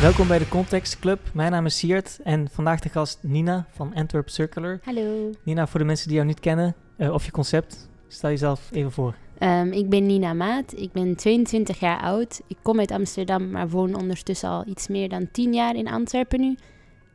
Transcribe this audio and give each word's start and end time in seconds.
Welkom 0.00 0.28
bij 0.28 0.38
de 0.38 0.48
Context 0.48 0.98
Club. 0.98 1.20
Mijn 1.32 1.50
naam 1.50 1.66
is 1.66 1.78
Siert 1.78 2.18
en 2.22 2.48
vandaag 2.50 2.80
de 2.80 2.88
gast 2.88 3.18
Nina 3.22 3.66
van 3.70 3.94
Antwerp 3.94 4.28
Circular. 4.28 4.80
Hallo. 4.82 5.30
Nina, 5.42 5.66
voor 5.66 5.80
de 5.80 5.86
mensen 5.86 6.06
die 6.06 6.16
jou 6.16 6.28
niet 6.28 6.40
kennen 6.40 6.74
uh, 6.96 7.12
of 7.12 7.24
je 7.24 7.30
concept, 7.30 7.88
stel 8.08 8.30
jezelf 8.30 8.70
even 8.72 8.92
voor. 8.92 9.14
Um, 9.38 9.72
ik 9.72 9.88
ben 9.88 10.06
Nina 10.06 10.32
Maat, 10.32 10.72
ik 10.76 10.92
ben 10.92 11.16
22 11.16 11.80
jaar 11.80 12.00
oud. 12.00 12.40
Ik 12.46 12.56
kom 12.62 12.78
uit 12.78 12.90
Amsterdam, 12.90 13.50
maar 13.50 13.68
woon 13.68 13.94
ondertussen 13.94 14.48
al 14.48 14.66
iets 14.66 14.88
meer 14.88 15.08
dan 15.08 15.28
10 15.32 15.52
jaar 15.52 15.74
in 15.74 15.88
Antwerpen 15.88 16.40
nu. 16.40 16.56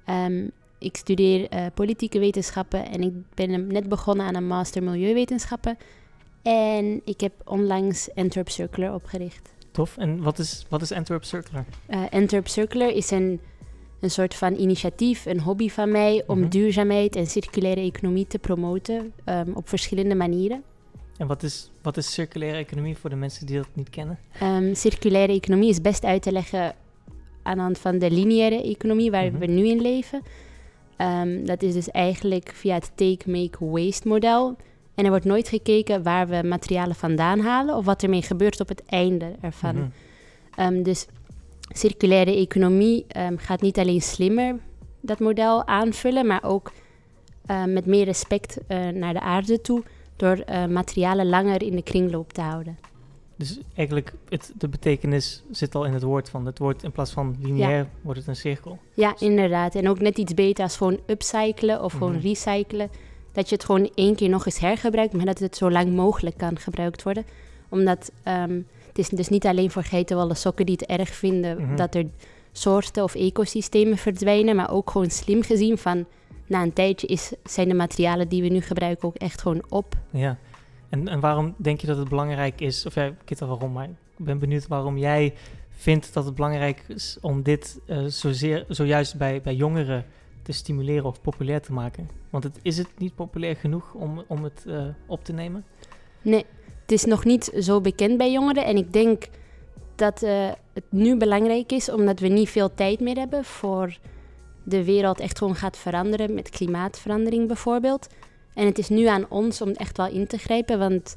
Um, 0.10 0.52
ik 0.80 0.98
studeer 0.98 1.54
uh, 1.54 1.66
politieke 1.74 2.20
wetenschappen 2.20 2.92
en 2.92 3.02
ik 3.02 3.14
ben 3.34 3.68
net 3.68 3.90
begonnen 3.90 4.26
aan 4.26 4.36
een 4.36 4.48
master 4.48 4.84
milieuwetenschappen. 4.84 5.78
En 6.42 7.02
ik 7.06 7.22
heb 7.22 7.34
onlangs 7.46 8.10
Antwerp 8.16 8.50
Circular 8.50 8.94
opgericht. 8.94 9.55
Tof. 9.76 9.98
En 9.98 10.22
wat 10.22 10.40
is, 10.40 10.66
wat 10.70 10.82
is 10.82 10.92
Antwerp 10.92 11.24
Circular? 11.24 11.66
Uh, 11.90 12.04
Antwerp 12.10 12.48
Circular 12.48 12.90
is 12.90 13.12
een, 13.12 13.40
een 14.00 14.12
soort 14.12 14.36
van 14.36 14.56
initiatief, 14.56 15.26
een 15.26 15.40
hobby 15.40 15.70
van 15.70 15.92
mij 15.92 16.24
om 16.28 16.36
mm 16.36 16.42
-hmm. 16.42 16.52
duurzaamheid 16.52 17.16
en 17.16 17.28
circulaire 17.28 17.82
economie 17.82 18.28
te 18.28 18.40
promoten 18.40 19.14
um, 19.26 19.54
op 19.54 19.70
verschillende 19.70 20.16
manieren. 20.16 20.64
En 21.18 21.28
wat 21.28 21.44
is, 21.44 21.72
wat 21.82 21.98
is 21.98 22.14
circulaire 22.14 22.58
economie 22.58 22.98
voor 22.98 23.10
de 23.10 23.16
mensen 23.16 23.46
die 23.46 23.58
dat 23.58 23.68
niet 23.74 23.90
kennen? 23.90 24.20
Um, 24.44 24.76
circulaire 24.76 25.34
economie 25.34 25.70
is 25.70 25.82
best 25.82 26.04
uit 26.04 26.22
te 26.22 26.32
leggen 26.32 26.76
aan 27.44 27.56
de 27.56 27.62
hand 27.62 27.78
van 27.78 28.00
de 28.00 28.12
lineaire 28.12 28.64
economie 28.64 29.12
waar 29.12 29.24
mm 29.24 29.30
-hmm. 29.30 29.40
we 29.40 29.46
nu 29.46 29.68
in 29.68 29.82
leven. 29.82 30.22
Um, 30.98 31.46
dat 31.46 31.64
is 31.64 31.74
dus 31.74 31.92
eigenlijk 31.92 32.52
via 32.54 32.74
het 32.74 32.92
take, 32.96 33.32
make, 33.32 33.66
waste 33.66 34.08
model. 34.08 34.56
En 34.96 35.04
er 35.04 35.10
wordt 35.10 35.26
nooit 35.26 35.48
gekeken 35.48 36.04
waar 36.04 36.28
we 36.28 36.42
materialen 36.44 36.96
vandaan 36.96 37.40
halen 37.40 37.76
of 37.76 37.86
wat 37.86 38.04
ermee 38.04 38.22
gebeurt 38.22 38.60
op 38.60 38.68
het 38.68 38.86
einde 38.86 39.36
ervan. 39.42 39.76
Mm 39.76 39.92
-hmm. 40.56 40.76
um, 40.76 40.84
dus 40.84 41.08
circulaire 41.74 42.36
economie 42.36 43.06
um, 43.18 43.38
gaat 43.38 43.62
niet 43.62 43.78
alleen 43.78 44.02
slimmer 44.02 44.56
dat 45.02 45.20
model 45.20 45.68
aanvullen, 45.68 46.28
maar 46.28 46.44
ook 46.44 46.72
uh, 47.52 47.64
met 47.66 47.86
meer 47.86 48.06
respect 48.06 48.58
uh, 48.68 48.88
naar 48.88 49.14
de 49.14 49.20
aarde 49.20 49.62
toe 49.62 49.84
door 50.16 50.44
uh, 50.50 50.66
materialen 50.66 51.30
langer 51.30 51.62
in 51.62 51.76
de 51.76 51.84
kringloop 51.84 52.34
te 52.34 52.42
houden. 52.42 52.78
Dus 53.38 53.60
eigenlijk, 53.76 54.14
het, 54.30 54.52
de 54.58 54.68
betekenis 54.68 55.44
zit 55.52 55.76
al 55.76 55.86
in 55.86 55.94
het 55.94 56.04
woord 56.04 56.30
van 56.30 56.46
het 56.46 56.60
woord 56.60 56.84
in 56.84 56.92
plaats 56.92 57.12
van 57.12 57.36
lineair 57.42 57.78
ja. 57.78 57.88
wordt 58.02 58.20
het 58.20 58.28
een 58.28 58.36
cirkel. 58.36 58.80
Ja, 58.94 59.16
inderdaad. 59.20 59.76
En 59.76 59.90
ook 59.90 60.00
net 60.00 60.18
iets 60.18 60.34
beter 60.34 60.64
als 60.64 60.78
gewoon 60.78 61.00
upcyclen 61.06 61.84
of 61.84 61.92
gewoon 61.92 62.10
mm 62.10 62.20
-hmm. 62.20 62.28
recyclen. 62.28 62.90
Dat 63.36 63.50
je 63.50 63.56
het 63.56 63.66
gewoon 63.66 63.90
één 63.96 64.16
keer 64.16 64.30
nog 64.30 64.46
eens 64.46 64.60
hergebruikt, 64.60 65.14
maar 65.14 65.26
dat 65.26 65.40
het 65.40 65.58
zo 65.58 65.72
lang 65.72 65.96
mogelijk 65.96 66.38
kan 66.38 66.60
gebruikt 66.60 67.04
worden. 67.04 67.26
Omdat 67.70 68.12
um, 68.28 68.68
het 68.88 68.98
is 68.98 69.10
dus 69.10 69.30
niet 69.30 69.46
alleen 69.46 69.72
voor 69.72 69.84
geitenwolle 69.84 70.34
sokken 70.34 70.66
die 70.66 70.78
het 70.80 71.00
erg 71.00 71.10
vinden 71.10 71.58
mm 71.58 71.68
-hmm. 71.68 71.76
dat 71.76 71.96
er 71.96 72.06
soorten 72.52 73.04
of 73.04 73.16
ecosystemen 73.16 73.98
verdwijnen, 73.98 74.56
maar 74.56 74.72
ook 74.72 74.90
gewoon 74.90 75.10
slim 75.10 75.44
gezien 75.44 75.78
van 75.78 76.06
na 76.48 76.62
een 76.62 76.74
tijdje 76.74 77.08
is, 77.08 77.34
zijn 77.44 77.68
de 77.68 77.74
materialen 77.74 78.28
die 78.28 78.42
we 78.42 78.48
nu 78.48 78.62
gebruiken 78.62 79.08
ook 79.08 79.16
echt 79.16 79.42
gewoon 79.42 79.64
op. 79.70 79.96
Ja. 80.10 80.38
En, 80.90 81.08
en 81.08 81.20
waarom 81.20 81.54
denk 81.58 81.82
je 81.82 81.88
dat 81.88 81.98
het 81.98 82.10
belangrijk 82.10 82.62
is, 82.62 82.86
of 82.86 82.96
ja, 82.96 83.06
ik 83.06 83.14
weet 83.26 83.42
al 83.42 83.48
waarom, 83.48 83.72
maar 83.72 83.90
ik 84.18 84.26
ben 84.26 84.40
benieuwd 84.40 84.68
waarom 84.68 84.98
jij 84.98 85.34
vindt 85.70 86.14
dat 86.14 86.26
het 86.26 86.36
belangrijk 86.36 86.84
is 86.88 87.18
om 87.22 87.44
dit 87.44 87.80
uh, 87.88 88.06
zozeer, 88.06 88.66
zojuist 88.68 89.18
bij, 89.18 89.42
bij 89.42 89.56
jongeren 89.56 90.06
te 90.46 90.52
stimuleren 90.52 91.06
of 91.06 91.22
populair 91.22 91.62
te 91.62 91.74
maken? 91.74 92.10
Want 92.30 92.44
het, 92.44 92.60
is 92.62 92.78
het 92.78 92.88
niet 92.98 93.16
populair 93.16 93.56
genoeg 93.56 93.94
om, 93.94 94.24
om 94.28 94.44
het 94.44 94.64
uh, 94.68 94.86
op 95.08 95.24
te 95.24 95.34
nemen? 95.34 95.66
Nee, 96.22 96.46
het 96.82 96.92
is 96.92 97.06
nog 97.06 97.26
niet 97.26 97.52
zo 97.60 97.82
bekend 97.82 98.18
bij 98.18 98.32
jongeren. 98.32 98.66
En 98.66 98.78
ik 98.78 98.94
denk 98.94 99.28
dat 99.96 100.24
uh, 100.24 100.52
het 100.74 100.84
nu 100.90 101.18
belangrijk 101.18 101.72
is, 101.72 101.92
omdat 101.92 102.20
we 102.20 102.28
niet 102.28 102.50
veel 102.50 102.74
tijd 102.74 103.00
meer 103.00 103.16
hebben 103.18 103.44
voor 103.44 103.98
de 104.64 104.84
wereld 104.84 105.20
echt 105.20 105.38
gewoon 105.38 105.56
gaat 105.56 105.78
veranderen, 105.78 106.34
met 106.34 106.50
klimaatverandering 106.50 107.48
bijvoorbeeld. 107.48 108.08
En 108.54 108.66
het 108.66 108.78
is 108.78 108.90
nu 108.90 109.06
aan 109.06 109.30
ons 109.30 109.62
om 109.62 109.70
echt 109.70 109.98
wel 109.98 110.08
in 110.08 110.28
te 110.28 110.38
grijpen, 110.38 110.80
want 110.80 111.16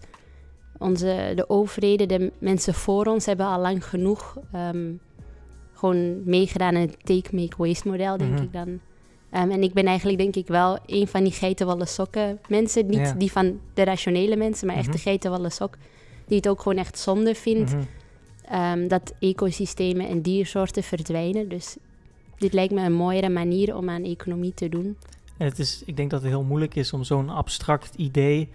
onze, 0.79 1.33
de 1.35 1.49
overheden, 1.49 2.09
de 2.09 2.33
mensen 2.39 2.75
voor 2.75 3.07
ons 3.07 3.27
hebben 3.27 3.47
al 3.47 3.61
lang 3.61 3.85
genoeg 3.85 4.39
um, 4.55 5.01
gewoon 5.73 6.25
meegedaan 6.25 6.75
in 6.75 6.81
het 6.81 7.05
take, 7.05 7.35
make, 7.37 7.57
waste 7.57 7.89
model, 7.89 8.17
denk 8.17 8.31
mm-hmm. 8.31 8.47
ik 8.47 8.53
dan. 8.53 8.81
Um, 9.35 9.51
en 9.51 9.63
ik 9.63 9.73
ben 9.73 9.85
eigenlijk 9.87 10.19
denk 10.19 10.37
ik 10.37 10.47
wel 10.47 10.79
een 10.87 11.07
van 11.09 11.23
die 11.23 11.33
geitenwolle 11.33 11.87
sokken 11.87 12.39
mensen. 12.49 12.87
Niet 12.87 12.99
Ja. 12.99 13.13
die 13.13 13.33
van 13.33 13.61
de 13.75 13.83
rationele 13.85 14.37
mensen, 14.37 14.67
maar 14.67 14.77
echt 14.77 14.87
Mhm. 14.87 14.97
de 14.97 15.03
geitenwolle 15.03 15.51
sok. 15.51 15.77
Die 16.27 16.37
het 16.37 16.49
ook 16.49 16.61
gewoon 16.63 16.79
echt 16.79 16.99
zonde 16.99 17.35
vindt 17.35 17.75
Mhm. 17.75 18.79
um, 18.81 18.89
dat 18.89 19.15
ecosystemen 19.21 20.09
en 20.09 20.23
diersoorten 20.23 20.83
verdwijnen. 20.83 21.49
Dus 21.49 21.77
dit 22.39 22.53
lijkt 22.53 22.73
me 22.73 22.85
een 22.85 22.93
mooiere 22.93 23.29
manier 23.29 23.77
om 23.77 23.89
aan 23.91 24.03
economie 24.05 24.55
te 24.55 24.69
doen. 24.69 24.97
En 25.37 25.47
het 25.47 25.59
is, 25.59 25.83
ik 25.87 25.97
denk 25.97 26.11
dat 26.11 26.21
het 26.23 26.31
heel 26.31 26.43
moeilijk 26.43 26.75
is 26.75 26.93
om 26.93 27.05
zo'n 27.05 27.29
abstract 27.31 27.95
idee 27.95 28.49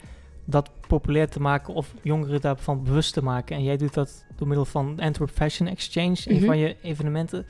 dat 0.46 0.70
populair 0.88 1.30
te 1.30 1.40
maken 1.40 1.74
of 1.74 1.94
jongeren 2.02 2.42
daarvan 2.42 2.84
bewust 2.84 3.14
te 3.14 3.24
maken. 3.24 3.56
En 3.56 3.64
jij 3.64 3.78
doet 3.78 3.94
dat 3.94 4.26
door 4.36 4.48
middel 4.48 4.66
van 4.66 5.00
Antwerp 5.00 5.30
Fashion 5.30 5.68
Exchange, 5.70 6.18
een 6.26 6.36
Mhm. 6.36 6.46
van 6.46 6.58
je 6.58 6.76
evenementen. 6.82 7.46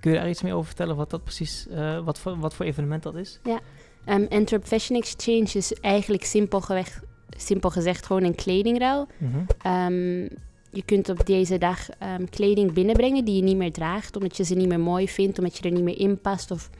Kun 0.00 0.12
je 0.12 0.18
daar 0.18 0.28
iets 0.28 0.42
meer 0.42 0.54
over 0.54 0.66
vertellen 0.66 0.96
wat 0.96 1.10
dat 1.10 1.24
precies, 1.24 1.66
eh, 1.68 2.04
wat, 2.04 2.18
voor, 2.18 2.38
wat 2.38 2.54
voor 2.54 2.66
evenement 2.66 3.02
dat 3.02 3.14
is? 3.14 3.40
Um, 4.06 4.26
Antwerp 4.28 4.64
Fashion 4.64 4.98
Exchange 4.98 5.50
is 5.52 5.72
eigenlijk 5.72 6.24
simpel, 6.24 7.70
gezegd 7.70 8.06
gewoon 8.06 8.22
een 8.22 8.34
kledingruil. 8.34 9.08
Mhm. 9.18 9.38
Ehm, 9.62 10.20
je 10.70 10.82
kunt 10.84 11.08
op 11.08 11.26
deze 11.26 11.58
dag 11.58 11.90
ehm, 11.90 12.24
kleding 12.24 12.72
binnenbrengen 12.72 13.24
die 13.24 13.36
je 13.36 13.42
niet 13.42 13.56
meer 13.56 13.72
draagt, 13.72 14.16
omdat 14.16 14.36
je 14.36 14.44
ze 14.44 14.54
niet 14.54 14.68
meer 14.68 14.80
mooi 14.80 15.08
vindt, 15.08 15.38
omdat 15.38 15.56
je 15.56 15.62
er 15.62 15.74
niet 15.74 15.84
meer 15.84 15.98
in 15.98 16.20
past 16.20 16.50
of 16.50 16.70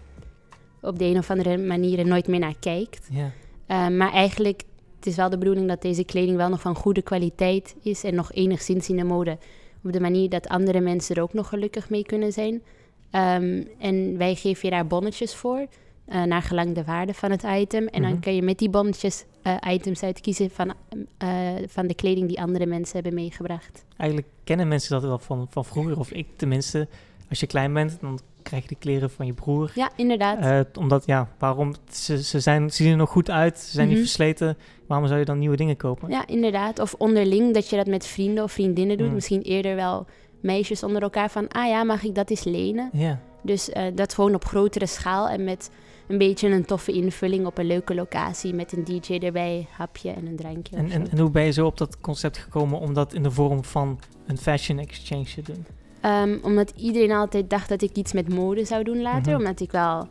op 0.80 0.98
de 0.98 1.04
een 1.04 1.18
of 1.18 1.30
andere 1.30 1.58
manier 1.58 1.98
er 1.98 2.06
nooit 2.06 2.28
meer 2.28 2.38
naar 2.38 2.58
kijkt. 2.60 3.08
Ja. 3.10 3.30
Ehm, 3.66 3.96
maar 3.96 4.12
eigenlijk, 4.12 4.62
het 4.96 5.06
is 5.06 5.16
wel 5.16 5.30
de 5.30 5.38
bedoeling 5.38 5.68
dat 5.68 5.82
deze 5.82 6.04
kleding 6.04 6.36
wel 6.36 6.48
nog 6.48 6.60
van 6.60 6.74
goede 6.74 7.02
kwaliteit 7.02 7.76
is 7.82 8.04
en 8.04 8.14
nog 8.14 8.32
enigszins 8.32 8.88
in 8.88 8.96
de 8.96 9.04
mode. 9.04 9.38
Op 9.84 9.92
de 9.92 10.00
manier 10.00 10.28
dat 10.28 10.48
andere 10.48 10.80
mensen 10.80 11.16
er 11.16 11.22
ook 11.22 11.32
nog 11.32 11.48
gelukkig 11.48 11.90
mee 11.90 12.04
kunnen 12.04 12.32
zijn. 12.32 12.62
Ehm, 13.10 13.62
en 13.78 14.16
wij 14.18 14.34
geven 14.34 14.68
je 14.68 14.74
daar 14.74 14.86
bonnetjes 14.86 15.34
voor, 15.34 15.66
eh, 16.04 16.22
naar 16.22 16.42
gelang 16.42 16.74
de 16.74 16.84
waarde 16.84 17.14
van 17.14 17.30
het 17.30 17.42
item. 17.42 17.86
En 17.86 18.00
Mhm. 18.02 18.10
dan 18.10 18.20
kun 18.20 18.34
je 18.34 18.42
met 18.42 18.58
die 18.58 18.70
bonnetjes 18.70 19.24
eh, 19.42 19.54
items 19.68 20.02
uitkiezen 20.02 20.50
van, 20.50 20.72
eh, 21.18 21.28
van 21.68 21.86
de 21.86 21.94
kleding 21.94 22.28
die 22.28 22.40
andere 22.40 22.66
mensen 22.66 22.94
hebben 22.94 23.14
meegebracht. 23.14 23.84
Eigenlijk 23.96 24.30
kennen 24.44 24.68
mensen 24.68 24.90
dat 24.90 25.02
wel 25.02 25.18
van, 25.18 25.46
van 25.50 25.64
vroeger, 25.64 25.98
of 25.98 26.10
ik 26.12 26.26
tenminste. 26.36 26.88
Als 27.28 27.40
je 27.40 27.46
klein 27.46 27.72
bent, 27.72 27.98
dan 28.00 28.18
krijg 28.42 28.62
je 28.62 28.68
de 28.68 28.74
kleren 28.74 29.10
van 29.10 29.26
je 29.26 29.32
broer. 29.32 29.72
Ja, 29.74 29.90
inderdaad. 29.96 30.76
Omdat, 30.78 31.06
ja, 31.06 31.28
waarom? 31.38 31.74
Ze, 31.90 32.22
ze, 32.22 32.40
zijn, 32.40 32.70
ze 32.70 32.82
zien 32.82 32.90
er 32.92 32.96
nog 32.98 33.10
goed 33.10 33.30
uit, 33.30 33.58
ze 33.58 33.70
zijn 33.70 33.86
Mhm. 33.86 33.94
niet 33.96 34.04
versleten. 34.04 34.56
Waarom 34.86 35.06
zou 35.06 35.18
je 35.18 35.24
dan 35.24 35.38
nieuwe 35.38 35.56
dingen 35.56 35.76
kopen? 35.76 36.10
Ja, 36.10 36.26
inderdaad. 36.26 36.78
Of 36.78 36.94
onderling, 36.98 37.54
dat 37.54 37.68
je 37.70 37.76
dat 37.76 37.86
met 37.86 38.06
vrienden 38.06 38.44
of 38.44 38.52
vriendinnen 38.52 38.96
doet. 38.98 39.08
Mm. 39.08 39.14
Misschien 39.14 39.42
eerder 39.42 39.74
wel 39.76 40.06
meisjes 40.40 40.82
onder 40.82 41.02
elkaar 41.02 41.30
van... 41.30 41.48
ah 41.48 41.66
ja, 41.68 41.84
mag 41.84 42.02
ik 42.02 42.14
dat 42.14 42.30
eens 42.30 42.44
lenen? 42.44 42.90
Ja. 42.92 43.20
Dus 43.42 43.70
eh, 43.70 43.84
dat 43.94 44.14
gewoon 44.14 44.34
op 44.34 44.44
grotere 44.44 44.86
schaal 44.86 45.28
en 45.28 45.44
met 45.44 45.70
een 46.08 46.18
beetje 46.18 46.48
een 46.48 46.64
toffe 46.64 46.92
invulling 46.92 47.46
op 47.46 47.58
een 47.58 47.66
leuke 47.66 47.94
locatie... 47.94 48.54
met 48.54 48.72
een 48.72 48.84
DJ 48.84 49.18
erbij, 49.18 49.66
hapje 49.70 50.10
en 50.10 50.26
een 50.26 50.36
drankje. 50.36 50.76
En, 50.76 50.90
en, 50.90 51.18
hoe 51.18 51.30
ben 51.30 51.44
je 51.44 51.52
zo 51.52 51.66
op 51.66 51.78
dat 51.78 52.00
concept 52.00 52.38
gekomen 52.38 52.78
om 52.80 52.94
dat 52.94 53.14
in 53.14 53.22
de 53.22 53.30
vorm 53.30 53.64
van 53.64 53.98
een 54.26 54.38
fashion 54.38 54.78
exchange 54.78 55.24
te 55.24 55.42
doen? 55.42 55.66
Ehm, 56.00 56.38
omdat 56.42 56.72
iedereen 56.76 57.12
altijd 57.12 57.50
dacht 57.50 57.68
dat 57.68 57.82
ik 57.82 57.96
iets 57.96 58.12
met 58.12 58.28
mode 58.34 58.64
zou 58.64 58.84
doen 58.84 59.00
later. 59.02 59.32
Mhm. 59.32 59.40
Omdat 59.40 59.60
ik 59.60 59.70
wel... 59.72 60.08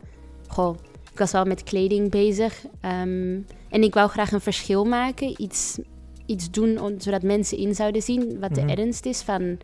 Goh, 0.48 0.76
ik 1.12 1.18
was 1.18 1.32
wel 1.32 1.44
met 1.44 1.62
kleding 1.62 2.10
bezig. 2.10 2.64
ehm, 2.80 3.38
en 3.68 3.82
ik 3.82 3.94
wou 3.94 4.08
graag 4.08 4.32
een 4.32 4.40
verschil 4.40 4.84
maken. 4.84 5.42
Iets, 5.42 5.78
iets 6.26 6.50
doen 6.50 6.78
om- 6.80 7.00
zodat 7.00 7.22
mensen 7.22 7.58
in 7.58 7.74
zouden 7.74 8.02
zien 8.02 8.40
wat 8.40 8.50
Mhm. 8.50 8.66
de 8.66 8.74
ernst 8.74 9.06
is 9.06 9.20
van, 9.22 9.58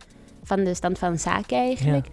van 0.47 0.63
de 0.63 0.73
stand 0.73 0.97
van 0.99 1.17
zaken 1.19 1.57
eigenlijk. 1.57 2.07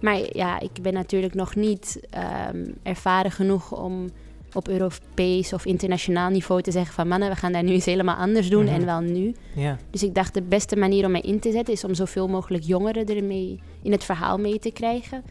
Maar 0.00 0.18
ja, 0.36 0.60
ik 0.60 0.70
ben 0.82 0.92
natuurlijk 0.92 1.34
nog 1.34 1.54
niet 1.54 2.00
ehm, 2.10 2.64
ervaren 2.82 3.30
genoeg 3.30 3.72
om 3.72 4.10
op 4.52 4.68
Europees 4.68 5.52
of 5.52 5.64
internationaal 5.66 6.30
niveau 6.30 6.62
te 6.62 6.70
zeggen 6.70 6.94
van 6.94 7.08
mannen, 7.08 7.28
we 7.28 7.36
gaan 7.36 7.52
daar 7.52 7.62
nu 7.62 7.72
eens 7.72 7.84
helemaal 7.84 8.16
anders 8.16 8.48
doen 8.48 8.64
Mhm. 8.64 8.74
en 8.74 8.84
wel 8.84 9.00
nu. 9.00 9.34
Ja. 9.54 9.78
Dus 9.90 10.02
ik 10.02 10.14
dacht 10.14 10.34
de 10.34 10.42
beste 10.42 10.76
manier 10.76 11.04
om 11.04 11.10
mij 11.10 11.20
in 11.20 11.40
te 11.40 11.50
zetten 11.52 11.74
is 11.74 11.84
om 11.84 11.94
zoveel 11.94 12.28
mogelijk 12.28 12.64
jongeren 12.64 13.06
ermee 13.06 13.60
in 13.82 13.92
het 13.92 14.04
verhaal 14.04 14.38
mee 14.38 14.58
te 14.58 14.70
krijgen. 14.70 15.22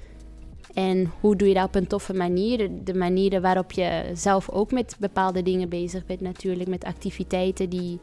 En 0.74 1.12
hoe 1.20 1.36
doe 1.36 1.48
je 1.48 1.54
dat 1.54 1.66
op 1.66 1.76
een 1.76 1.88
toffe 1.88 2.14
manier? 2.14 2.70
De 2.84 2.94
manieren 2.94 3.42
waarop 3.42 3.72
je 3.72 4.04
zelf 4.14 4.50
ook 4.50 4.72
met 4.72 4.96
bepaalde 5.00 5.44
dingen 5.44 5.70
bezig 5.70 6.06
bent 6.06 6.22
natuurlijk, 6.22 6.70
met 6.70 6.84
activiteiten 6.84 7.70
die, 7.70 8.00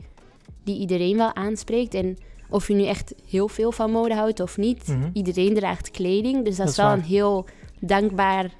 die 0.64 0.78
iedereen 0.78 1.16
wel 1.16 1.34
aanspreekt. 1.34 1.94
En 1.94 2.16
of 2.50 2.68
je 2.68 2.74
nu 2.74 2.86
echt 2.86 3.14
heel 3.28 3.48
veel 3.48 3.72
van 3.72 3.90
mode 3.90 4.14
houdt 4.14 4.40
of 4.40 4.56
niet, 4.56 4.88
Mhm. 4.88 5.08
iedereen 5.12 5.54
draagt 5.54 5.90
kleding. 5.90 6.44
Dus 6.44 6.56
dat, 6.56 6.56
Dat 6.56 6.68
is 6.68 6.76
wel 6.76 6.86
waar. 6.86 6.96
een 6.96 7.02
heel 7.04 7.46
dankbaar 7.80 8.50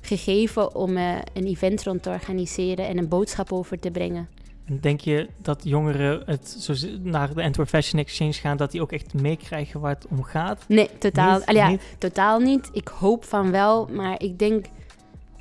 gegeven 0.00 0.74
om 0.74 0.96
eh, 0.96 1.14
een 1.34 1.46
event 1.46 1.82
rond 1.82 2.02
te 2.02 2.10
organiseren 2.10 2.86
en 2.86 2.98
een 2.98 3.08
boodschap 3.08 3.52
over 3.52 3.78
te 3.78 3.90
brengen. 3.90 4.28
En 4.64 4.78
denk 4.80 5.00
je 5.00 5.28
dat 5.42 5.60
jongeren 5.64 6.22
het 6.26 6.48
zo 6.58 6.74
naar 7.02 7.34
de 7.34 7.42
Antwerp 7.42 7.68
Fashion 7.68 8.00
Exchange 8.00 8.32
gaan, 8.32 8.56
dat 8.56 8.70
die 8.70 8.80
ook 8.80 8.92
echt 8.92 9.14
meekrijgen 9.14 9.80
waar 9.80 9.94
het 9.94 10.06
om 10.10 10.22
gaat? 10.22 10.64
Nee, 10.68 10.88
totaal, 10.98 11.38
Niet? 11.38 11.50
Ja, 11.56 11.68
Niet? 11.68 11.82
totaal 11.98 12.38
niet. 12.40 12.70
Ik 12.72 12.88
hoop 12.88 13.24
van 13.24 13.50
wel, 13.50 13.88
maar 13.92 14.22
ik 14.22 14.38
denk 14.38 14.66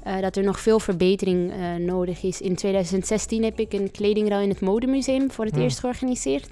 eh, 0.03 0.19
dat 0.21 0.35
er 0.35 0.43
nog 0.43 0.59
veel 0.59 0.79
verbetering 0.79 1.51
eh, 1.51 1.73
nodig 1.75 2.23
is. 2.23 2.41
In 2.41 2.55
2016 2.55 3.43
heb 3.43 3.59
ik 3.59 3.73
een 3.73 3.91
kledingruil 3.91 4.41
in 4.41 4.49
het 4.49 4.59
Modemuseum 4.61 5.31
voor 5.31 5.45
het 5.45 5.53
Hmm. 5.53 5.63
eerst 5.63 5.79
georganiseerd. 5.79 6.47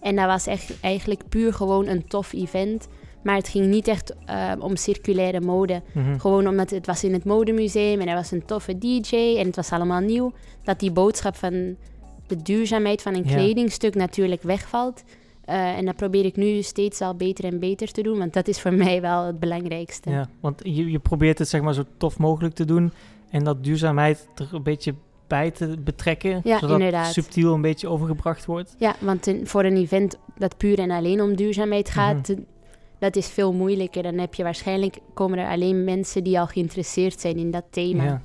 En 0.00 0.16
dat 0.16 0.26
was 0.26 0.46
echt 0.46 0.80
eigenlijk 0.80 1.28
puur 1.28 1.52
gewoon 1.52 1.86
een 1.86 2.06
tof 2.06 2.32
event. 2.32 2.88
Maar 3.22 3.36
het 3.36 3.48
ging 3.48 3.66
niet 3.66 3.88
echt 3.88 4.14
eh, 4.24 4.52
om 4.58 4.76
circulaire 4.76 5.40
mode. 5.40 5.82
Mhm. 5.94 6.18
Gewoon 6.18 6.46
omdat 6.48 6.70
het 6.70 6.86
was 6.86 7.04
in 7.04 7.12
het 7.12 7.24
modemuseum 7.24 8.00
en 8.00 8.08
er 8.08 8.14
was 8.14 8.30
een 8.30 8.44
toffe 8.44 8.78
DJ 8.78 9.36
en 9.38 9.46
het 9.46 9.56
was 9.56 9.70
allemaal 9.70 10.00
nieuw. 10.00 10.32
Dat 10.64 10.80
die 10.80 10.90
boodschap 10.92 11.36
van 11.36 11.76
de 12.26 12.42
duurzaamheid 12.42 13.02
van 13.02 13.14
een 13.14 13.24
Ja. 13.24 13.34
kledingstuk 13.34 13.94
natuurlijk 13.94 14.42
wegvalt. 14.42 15.02
Eh, 15.44 15.76
en 15.78 15.84
dat 15.84 15.96
probeer 15.96 16.24
ik 16.24 16.36
nu 16.36 16.62
steeds 16.62 17.00
al 17.00 17.14
beter 17.14 17.44
en 17.44 17.58
beter 17.58 17.92
te 17.92 18.02
doen, 18.02 18.18
want 18.18 18.32
dat 18.32 18.48
is 18.48 18.60
voor 18.60 18.74
mij 18.84 19.00
wel 19.00 19.24
het 19.24 19.40
belangrijkste. 19.40 20.10
Ja, 20.10 20.28
want 20.40 20.60
je, 20.64 20.90
je 20.90 20.98
probeert 20.98 21.38
het 21.38 21.48
zeg 21.48 21.60
maar 21.60 21.74
zo 21.74 21.82
tof 21.96 22.18
mogelijk 22.18 22.54
te 22.54 22.64
doen 22.64 22.92
en 23.30 23.44
dat 23.44 23.64
duurzaamheid 23.64 24.28
er 24.34 24.48
een 24.52 24.62
beetje 24.62 24.94
bij 25.26 25.50
te 25.50 25.76
betrekken, 25.84 26.40
Ja, 26.44 26.58
zodat 26.58 26.78
inderdaad. 26.78 27.12
subtiel 27.12 27.54
een 27.54 27.60
beetje 27.60 27.88
overgebracht 27.88 28.44
wordt. 28.44 28.74
Ja, 28.78 28.94
want 28.98 29.34
voor 29.44 29.64
een 29.64 29.76
event 29.76 30.18
dat 30.38 30.56
puur 30.56 30.78
en 30.78 30.90
alleen 30.90 31.20
om 31.20 31.36
duurzaamheid 31.36 31.90
gaat, 31.90 32.28
Mhm. 32.28 32.38
eh, 32.38 32.44
dat 32.98 33.16
is 33.16 33.28
veel 33.28 33.52
moeilijker. 33.52 34.02
Dan 34.02 34.18
heb 34.18 34.34
je 34.34 34.42
waarschijnlijk 34.42 34.98
komen 35.14 35.38
er 35.38 35.48
alleen 35.48 35.84
mensen 35.84 36.24
die 36.24 36.40
al 36.40 36.46
geïnteresseerd 36.46 37.20
zijn 37.20 37.36
in 37.36 37.50
dat 37.50 37.64
thema. 37.70 38.04
Ja. 38.04 38.20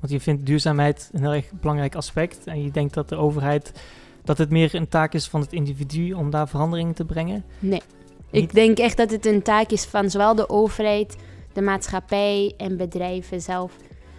Want 0.00 0.12
je 0.12 0.20
vindt 0.20 0.46
duurzaamheid 0.46 1.10
een 1.12 1.20
heel 1.20 1.32
erg 1.34 1.50
belangrijk 1.60 1.94
aspect 1.94 2.38
en 2.46 2.62
je 2.62 2.70
denkt 2.70 2.94
dat 2.94 3.08
de 3.08 3.16
overheid 3.16 3.72
dat 4.24 4.38
het 4.38 4.50
meer 4.50 4.74
een 4.74 4.88
taak 4.88 5.14
is 5.14 5.28
van 5.28 5.40
het 5.40 5.52
individu 5.52 6.12
om 6.12 6.30
daar 6.30 6.48
verandering 6.48 6.96
te 6.96 7.04
brengen. 7.04 7.44
Nee. 7.58 7.82
Niet? 8.30 8.42
Ik 8.42 8.54
denk 8.54 8.78
echt 8.78 8.96
dat 8.96 9.10
het 9.10 9.26
een 9.26 9.42
taak 9.42 9.70
is 9.70 9.84
van 9.84 10.10
zowel 10.10 10.34
de 10.34 10.48
overheid, 10.48 11.16
de 11.52 11.60
maatschappij 11.62 12.54
en 12.56 12.76
bedrijven 12.76 13.40
zelf. 13.40 13.76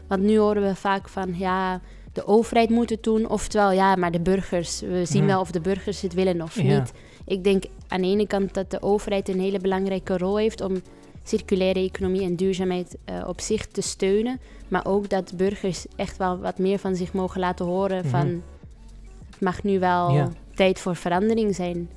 Want 0.08 0.22
nu 0.22 0.38
horen 0.38 0.62
we 0.64 0.76
vaak 0.76 1.10
van 1.10 1.34
ja, 1.38 1.82
de 2.14 2.28
overheid 2.28 2.70
moet 2.70 2.90
het 2.90 3.04
doen, 3.04 3.30
oftewel 3.30 3.72
ja, 3.72 3.96
maar 3.96 4.12
de 4.12 4.20
burgers. 4.20 4.80
We 4.82 5.06
zien 5.06 5.26
wel 5.26 5.40
of 5.40 5.52
de 5.52 5.60
burgers 5.62 6.02
het 6.02 6.14
willen 6.14 6.42
of 6.42 6.62
Ja. 6.62 6.80
niet. 6.80 6.92
Ik 7.26 7.44
denk 7.44 7.64
aan 7.88 8.02
de 8.02 8.08
ene 8.08 8.28
kant 8.28 8.54
dat 8.54 8.72
de 8.72 8.82
overheid 8.82 9.30
een 9.30 9.40
hele 9.40 9.60
belangrijke 9.60 10.18
rol 10.18 10.38
heeft 10.38 10.62
om 10.62 10.82
circulaire 11.24 11.80
economie 11.80 12.22
en 12.22 12.36
duurzaamheid 12.36 12.98
eh, 13.06 13.24
op 13.28 13.42
zich 13.42 13.66
te 13.68 13.82
steunen. 13.82 14.40
Maar 14.68 14.86
ook 14.86 15.10
dat 15.10 15.34
burgers 15.38 15.86
echt 15.96 16.18
wel 16.18 16.40
wat 16.40 16.58
meer 16.58 16.80
van 16.80 16.96
zich 16.96 17.14
mogen 17.14 17.40
laten 17.40 17.66
horen 17.66 17.98
Mhm. 17.98 18.08
van 18.10 18.28
het 19.32 19.40
mag 19.42 19.64
nu 19.64 19.80
wel 19.80 20.12
Ja. 20.14 20.32
tijd 20.56 20.80
voor 20.80 20.96
verandering 20.96 21.56
zijn. 21.56 21.90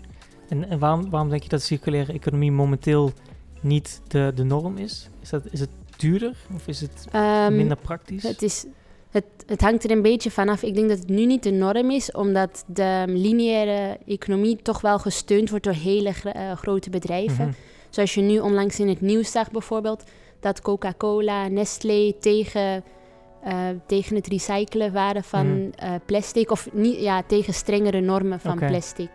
En, 0.49 0.69
en 0.69 0.79
waarom, 0.79 1.11
waarom 1.11 1.29
denk 1.31 1.43
je 1.43 1.49
dat 1.49 1.63
circulaire 1.63 2.13
economie 2.13 2.53
momenteel 2.53 3.13
niet 3.61 4.01
de, 4.09 4.33
de 4.35 4.45
norm 4.45 4.77
is? 4.79 5.09
Is, 5.23 5.29
dat, 5.31 5.43
is 5.51 5.61
het 5.61 5.69
duurder 5.97 6.37
of 6.55 6.67
is 6.69 6.81
het 6.81 7.07
Ehm, 7.13 7.57
minder 7.57 7.77
praktisch? 7.77 8.23
Het, 8.23 8.43
is, 8.43 8.65
het, 9.13 9.25
het 9.47 9.61
hangt 9.61 9.85
er 9.85 9.91
een 9.91 10.03
beetje 10.03 10.31
vanaf. 10.31 10.63
Ik 10.63 10.75
denk 10.75 10.89
dat 10.89 10.99
het 10.99 11.09
nu 11.09 11.27
niet 11.27 11.43
de 11.43 11.51
norm 11.51 11.91
is, 11.91 12.13
omdat 12.13 12.65
de 12.67 13.05
lineaire 13.07 13.99
economie 14.07 14.57
toch 14.57 14.81
wel 14.81 14.99
gesteund 14.99 15.51
wordt 15.51 15.65
door 15.65 15.75
hele 15.75 16.13
eh, 16.33 16.53
grote 16.53 16.91
bedrijven. 16.91 17.45
Mhm. 17.45 17.55
Zoals 17.91 18.15
je 18.15 18.21
nu 18.21 18.39
onlangs 18.39 18.79
in 18.81 18.89
het 18.89 19.01
nieuws 19.01 19.31
zag 19.31 19.51
bijvoorbeeld, 19.51 20.05
dat 20.41 20.61
Coca-Cola, 20.61 21.49
Nestlé 21.49 22.13
tegen, 22.21 22.85
eh, 23.43 23.55
tegen 23.87 24.17
het 24.17 24.27
recyclen 24.27 24.93
waren 24.93 25.25
van 25.25 25.47
Mhm. 25.47 25.71
eh, 25.77 25.91
plastic. 26.07 26.51
Of 26.51 26.69
niet, 26.73 27.01
ja, 27.01 27.23
tegen 27.27 27.55
strengere 27.55 28.01
normen 28.01 28.41
van 28.41 28.59
plastic. 28.59 29.11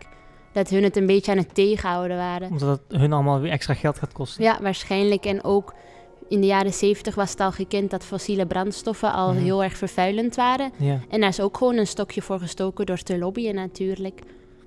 Dat 0.52 0.68
hun 0.68 0.82
het 0.82 0.96
een 0.96 1.06
beetje 1.06 1.32
aan 1.32 1.38
het 1.38 1.54
tegenhouden 1.54 2.16
waren. 2.16 2.50
Omdat 2.50 2.80
het 2.88 3.00
hun 3.00 3.12
allemaal 3.12 3.40
weer 3.40 3.50
extra 3.50 3.74
geld 3.74 3.98
gaat 3.98 4.12
kosten. 4.12 4.44
Ja, 4.44 4.58
waarschijnlijk. 4.62 5.24
En 5.24 5.44
ook 5.44 5.74
in 6.28 6.40
de 6.40 6.46
jaren 6.46 6.72
zeventig 6.72 7.14
was 7.14 7.30
het 7.30 7.40
al 7.40 7.52
gekend 7.52 7.90
dat 7.90 8.04
fossiele 8.04 8.46
brandstoffen 8.46 9.12
al 9.12 9.32
Mhm. 9.32 9.42
heel 9.42 9.62
erg 9.62 9.76
vervuilend 9.76 10.34
waren. 10.36 10.70
Ja, 10.76 11.00
En 11.08 11.20
daar 11.20 11.28
is 11.28 11.40
ook 11.40 11.56
gewoon 11.56 11.76
een 11.76 11.86
stokje 11.86 12.22
voor 12.22 12.38
gestoken 12.38 12.86
door 12.86 12.98
te 13.02 13.18
lobbyen 13.18 13.54
natuurlijk. 13.54 14.20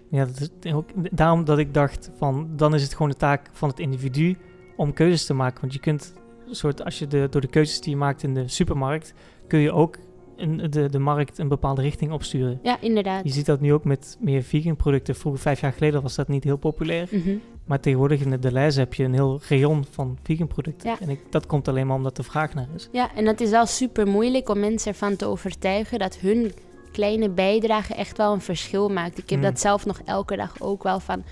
ja 0.10 0.26
dat 0.26 0.50
is 0.62 0.74
ook, 0.74 0.90
daarom 1.12 1.46
dat 1.46 1.58
ik 1.58 1.74
dacht 1.74 2.10
van 2.18 2.50
dan 2.56 2.74
is 2.76 2.84
het 2.84 2.92
gewoon 2.94 3.10
de 3.12 3.18
taak 3.18 3.50
van 3.52 3.70
het 3.70 3.80
individu 3.80 4.38
om 4.76 4.94
keuzes 4.94 5.26
te 5.26 5.34
maken. 5.34 5.62
Want 5.62 5.74
je 5.74 5.80
kunt 5.80 6.14
soort, 6.50 6.84
als 6.84 7.00
je 7.00 7.08
de, 7.08 7.28
door 7.30 7.42
de 7.42 7.48
keuzes 7.48 7.82
die 7.82 7.90
je 7.92 7.98
maakt 7.98 8.24
in 8.24 8.34
de 8.34 8.48
supermarkt, 8.48 9.14
kun 9.48 9.60
je 9.60 9.72
ook 9.72 9.98
een, 10.42 10.70
de, 10.72 10.90
de 10.90 11.00
markt 11.00 11.38
een 11.38 11.48
bepaalde 11.48 11.82
richting 11.82 12.12
opsturen. 12.12 12.60
Ja, 12.64 12.78
inderdaad. 12.82 13.24
Je 13.24 13.32
ziet 13.32 13.46
dat 13.46 13.60
nu 13.60 13.74
ook 13.74 13.84
met 13.84 14.18
meer 14.20 14.42
vegan 14.44 14.76
producten. 14.76 15.16
Vroeger, 15.16 15.42
vijf 15.42 15.62
jaar 15.62 15.74
geleden, 15.74 16.02
was 16.02 16.16
dat 16.16 16.28
niet 16.28 16.44
heel 16.44 16.58
populair. 16.58 17.08
Mhm. 17.12 17.36
Maar 17.66 17.80
tegenwoordig 17.80 18.22
in 18.22 18.30
de 18.30 18.40
Deleuze 18.40 18.80
heb 18.80 18.94
je 18.94 19.04
een 19.04 19.14
heel 19.14 19.40
rayon 19.50 19.86
van 19.90 20.18
vegan 20.24 20.48
producten. 20.48 20.90
Ja. 20.90 20.98
En 21.00 21.10
ik, 21.10 21.20
dat 21.30 21.46
komt 21.46 21.68
alleen 21.68 21.88
maar 21.88 21.96
omdat 21.96 22.16
de 22.16 22.24
vraag 22.24 22.54
naar 22.54 22.68
is. 22.76 22.90
Ja, 22.92 23.10
en 23.16 23.26
dat 23.26 23.40
is 23.40 23.50
wel 23.50 23.66
super 23.66 24.08
moeilijk 24.08 24.50
om 24.50 24.60
mensen 24.60 24.92
ervan 24.92 25.16
te 25.16 25.26
overtuigen 25.26 26.00
dat 26.00 26.16
hun 26.16 26.52
kleine 26.92 27.30
bijdrage 27.30 27.94
echt 27.94 28.18
wel 28.18 28.34
een 28.34 28.42
verschil 28.42 28.90
maakt. 28.90 29.18
Ik 29.18 29.30
heb 29.30 29.40
Mm. 29.40 29.46
dat 29.46 29.60
zelf 29.60 29.86
nog 29.86 30.02
elke 30.06 30.36
dag 30.36 30.56
ook 30.60 30.84
wel 30.84 31.00
van, 31.00 31.24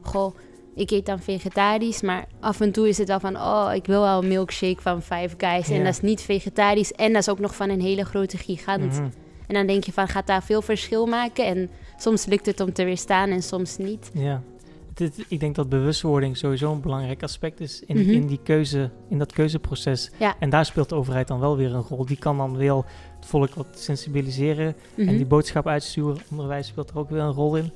goh, 0.00 0.34
ik 0.74 0.90
eet 0.90 1.06
dan 1.06 1.20
vegetarisch, 1.20 2.02
maar 2.02 2.24
af 2.40 2.60
en 2.60 2.72
toe 2.72 2.88
is 2.88 2.98
het 2.98 3.08
wel 3.08 3.20
van, 3.20 3.36
oh, 3.36 3.70
ik 3.74 3.86
wil 3.86 4.00
wel 4.00 4.22
een 4.22 4.28
milkshake 4.28 4.80
van 4.82 5.02
Five 5.02 5.34
Guys. 5.38 5.66
Ja. 5.66 5.74
En 5.76 5.84
dat 5.84 5.92
is 5.92 6.00
niet 6.00 6.20
vegetarisch 6.20 6.92
en 6.92 7.12
dat 7.12 7.22
is 7.22 7.28
ook 7.28 7.38
nog 7.38 7.54
van 7.56 7.68
een 7.68 7.80
hele 7.80 8.04
grote 8.04 8.36
gigant. 8.36 8.92
Mhm. 8.92 9.08
En 9.46 9.54
dan 9.54 9.66
denk 9.66 9.84
je 9.84 9.92
van, 9.92 10.08
gaat 10.08 10.26
daar 10.26 10.42
veel 10.42 10.62
verschil 10.62 11.06
maken? 11.06 11.46
En 11.46 11.70
soms 11.98 12.26
lukt 12.26 12.46
het 12.46 12.60
om 12.60 12.72
te 12.72 12.84
weerstaan 12.84 13.30
en 13.30 13.42
soms 13.42 13.76
niet. 13.76 14.10
Ja. 14.14 14.42
Dit, 14.94 15.24
ik 15.28 15.40
denk 15.40 15.54
dat 15.54 15.68
bewustwording 15.68 16.36
sowieso 16.36 16.72
een 16.72 16.80
belangrijk 16.80 17.22
aspect 17.22 17.60
is 17.60 17.82
in, 17.86 17.96
Mhm. 18.00 18.10
in, 18.10 18.26
die 18.26 18.40
keuze, 18.42 18.90
in 19.08 19.18
dat 19.18 19.32
keuzeproces. 19.32 20.10
Ja. 20.18 20.34
En 20.38 20.50
daar 20.50 20.64
speelt 20.64 20.88
de 20.88 20.94
overheid 20.94 21.28
dan 21.28 21.40
wel 21.40 21.56
weer 21.56 21.74
een 21.74 21.80
rol. 21.88 22.06
Die 22.06 22.16
kan 22.18 22.36
dan 22.36 22.56
wel 22.56 22.84
het 23.16 23.26
volk 23.26 23.54
wat 23.54 23.66
sensibiliseren 23.72 24.66
en 24.96 25.04
Mhm. 25.04 25.16
die 25.16 25.26
boodschap 25.26 25.66
uitsturen. 25.66 26.16
Onderwijs 26.30 26.66
speelt 26.66 26.90
er 26.90 26.98
ook 26.98 27.10
weer 27.10 27.20
een 27.20 27.32
rol 27.32 27.56
in. 27.56 27.72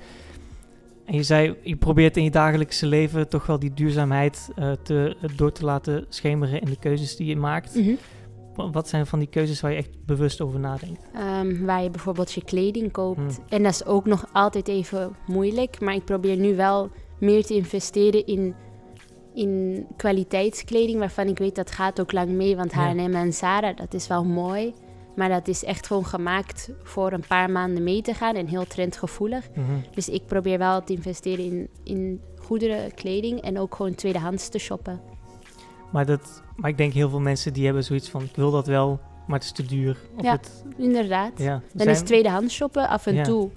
En 1.07 1.15
je 1.15 1.23
zei, 1.23 1.57
je 1.63 1.77
probeert 1.77 2.17
in 2.17 2.25
je 2.25 2.31
dagelijkse 2.31 2.87
leven 2.87 3.29
toch 3.29 3.47
wel 3.47 3.59
die 3.59 3.75
duurzaamheid 3.75 4.49
eh, 4.57 4.73
te, 4.73 5.17
door 5.37 5.53
te 5.53 5.65
laten 5.65 6.07
schemeren 6.09 6.61
in 6.61 6.67
de 6.71 6.79
keuzes 6.79 7.17
die 7.17 7.27
je 7.27 7.37
maakt. 7.37 7.75
Mhm. 7.75 7.95
Wa- 8.55 8.71
Wat 8.71 8.89
zijn 8.89 9.07
van 9.07 9.19
die 9.19 9.29
keuzes 9.29 9.61
waar 9.61 9.71
je 9.71 9.77
echt 9.77 10.05
bewust 10.07 10.41
over 10.41 10.61
nadenkt? 10.61 11.03
Ehm, 11.15 11.65
waar 11.65 11.83
je 11.83 11.91
bijvoorbeeld 11.91 12.33
je 12.33 12.45
kleding 12.45 12.93
koopt. 12.93 13.19
Hmm. 13.19 13.45
En 13.49 13.63
dat 13.63 13.73
is 13.73 13.85
ook 13.85 14.07
nog 14.07 14.27
altijd 14.33 14.69
even 14.69 15.17
moeilijk. 15.27 15.81
Maar 15.81 15.95
ik 15.95 16.05
probeer 16.05 16.37
nu 16.37 16.57
wel 16.57 16.91
meer 17.21 17.45
te 17.45 17.55
investeren 17.55 18.27
in, 18.27 18.55
in 19.35 19.85
kwaliteitskleding. 19.97 20.99
Waarvan 20.99 21.27
ik 21.27 21.39
weet 21.39 21.55
dat 21.55 21.71
gaat 21.71 22.01
ook 22.01 22.13
lang 22.13 22.29
mee. 22.31 22.57
Want 22.57 22.73
Ja. 22.73 22.79
H&M 22.95 23.15
en 23.15 23.33
Zara, 23.33 23.73
dat 23.73 23.95
is 23.95 24.07
wel 24.07 24.25
mooi. 24.25 24.73
Maar 25.17 25.29
dat 25.29 25.49
is 25.49 25.65
echt 25.65 25.87
gewoon 25.87 26.07
gemaakt 26.07 26.71
voor 26.83 27.13
een 27.13 27.25
paar 27.29 27.51
maanden 27.51 27.83
mee 27.83 28.03
te 28.03 28.15
gaan. 28.15 28.35
En 28.35 28.47
heel 28.47 28.67
trendgevoelig. 28.67 29.49
Mhm. 29.55 29.65
Dus 29.95 30.09
ik 30.09 30.27
probeer 30.27 30.59
wel 30.59 30.85
te 30.85 30.93
investeren 30.93 31.45
in, 31.45 31.69
in 31.83 32.21
goedere 32.39 32.91
kleding. 32.95 33.41
En 33.41 33.59
ook 33.59 33.75
gewoon 33.75 33.95
tweedehands 33.95 34.49
te 34.49 34.59
shoppen. 34.59 35.01
Maar, 35.91 36.07
dat, 36.07 36.43
maar 36.57 36.71
ik 36.71 36.77
denk 36.77 36.93
heel 36.93 37.09
veel 37.09 37.21
mensen 37.21 37.53
die 37.53 37.65
hebben 37.65 37.85
zoiets 37.85 38.09
van, 38.09 38.23
ik 38.23 38.37
wil 38.37 38.51
dat 38.51 38.67
wel, 38.67 39.01
maar 39.27 39.39
het 39.39 39.45
is 39.45 39.53
te 39.53 39.63
duur. 39.67 39.97
Of 40.17 40.23
Ja, 40.25 40.33
het, 40.33 40.65
Inderdaad. 40.77 41.33
ja, 41.37 41.63
Dan 41.73 41.87
is 41.87 42.01
tweedehands 42.01 42.55
shoppen 42.55 42.89
af 42.89 43.07
en 43.07 43.15
Ja. 43.15 43.23
toe 43.25 43.51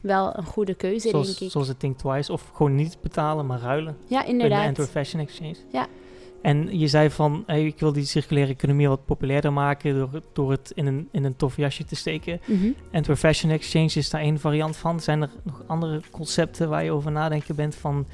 wel 0.00 0.36
een 0.36 0.44
goede 0.44 0.74
keuze, 0.74 1.08
zoals, 1.08 1.26
denk 1.26 1.38
ik. 1.40 1.50
zoals 1.50 1.68
het 1.68 1.78
Think 1.78 1.98
Twice. 1.98 2.32
Of 2.32 2.50
gewoon 2.54 2.74
niet 2.74 2.96
betalen, 3.00 3.46
maar 3.46 3.60
ruilen. 3.60 3.96
Ja, 4.06 4.16
Bij 4.16 4.24
de 4.26 4.32
inderdaad. 4.32 4.66
Antwerp 4.66 4.88
Fashion 4.90 5.22
Exchange. 5.22 5.56
Ja. 5.72 5.86
En 6.42 6.78
je 6.78 6.88
zei 6.88 7.10
van, 7.10 7.42
hey, 7.46 7.66
ik 7.66 7.78
wil 7.80 7.92
die 7.92 8.04
circulaire 8.04 8.52
economie 8.52 8.88
wat 8.88 9.04
populairder 9.04 9.52
maken 9.52 9.94
door, 9.94 10.08
het- 10.12 10.24
door 10.32 10.50
het 10.50 10.72
in 10.74 10.86
een, 10.86 11.08
in 11.12 11.24
een 11.24 11.36
tof 11.36 11.56
jasje 11.56 11.84
te 11.84 11.96
steken. 11.96 12.40
Mhm. 12.44 12.66
Antwerp 12.92 13.18
Fashion 13.18 13.52
Exchange 13.52 13.90
is 13.94 14.10
daar 14.10 14.20
één 14.20 14.38
variant 14.40 14.76
van. 14.76 15.00
Zijn 15.00 15.22
er 15.22 15.30
nog 15.42 15.62
andere 15.66 16.00
concepten 16.10 16.68
waar 16.68 16.84
je 16.84 16.90
over 16.90 17.12
nadenken 17.12 17.54
bent 17.56 17.74
van, 17.74 18.06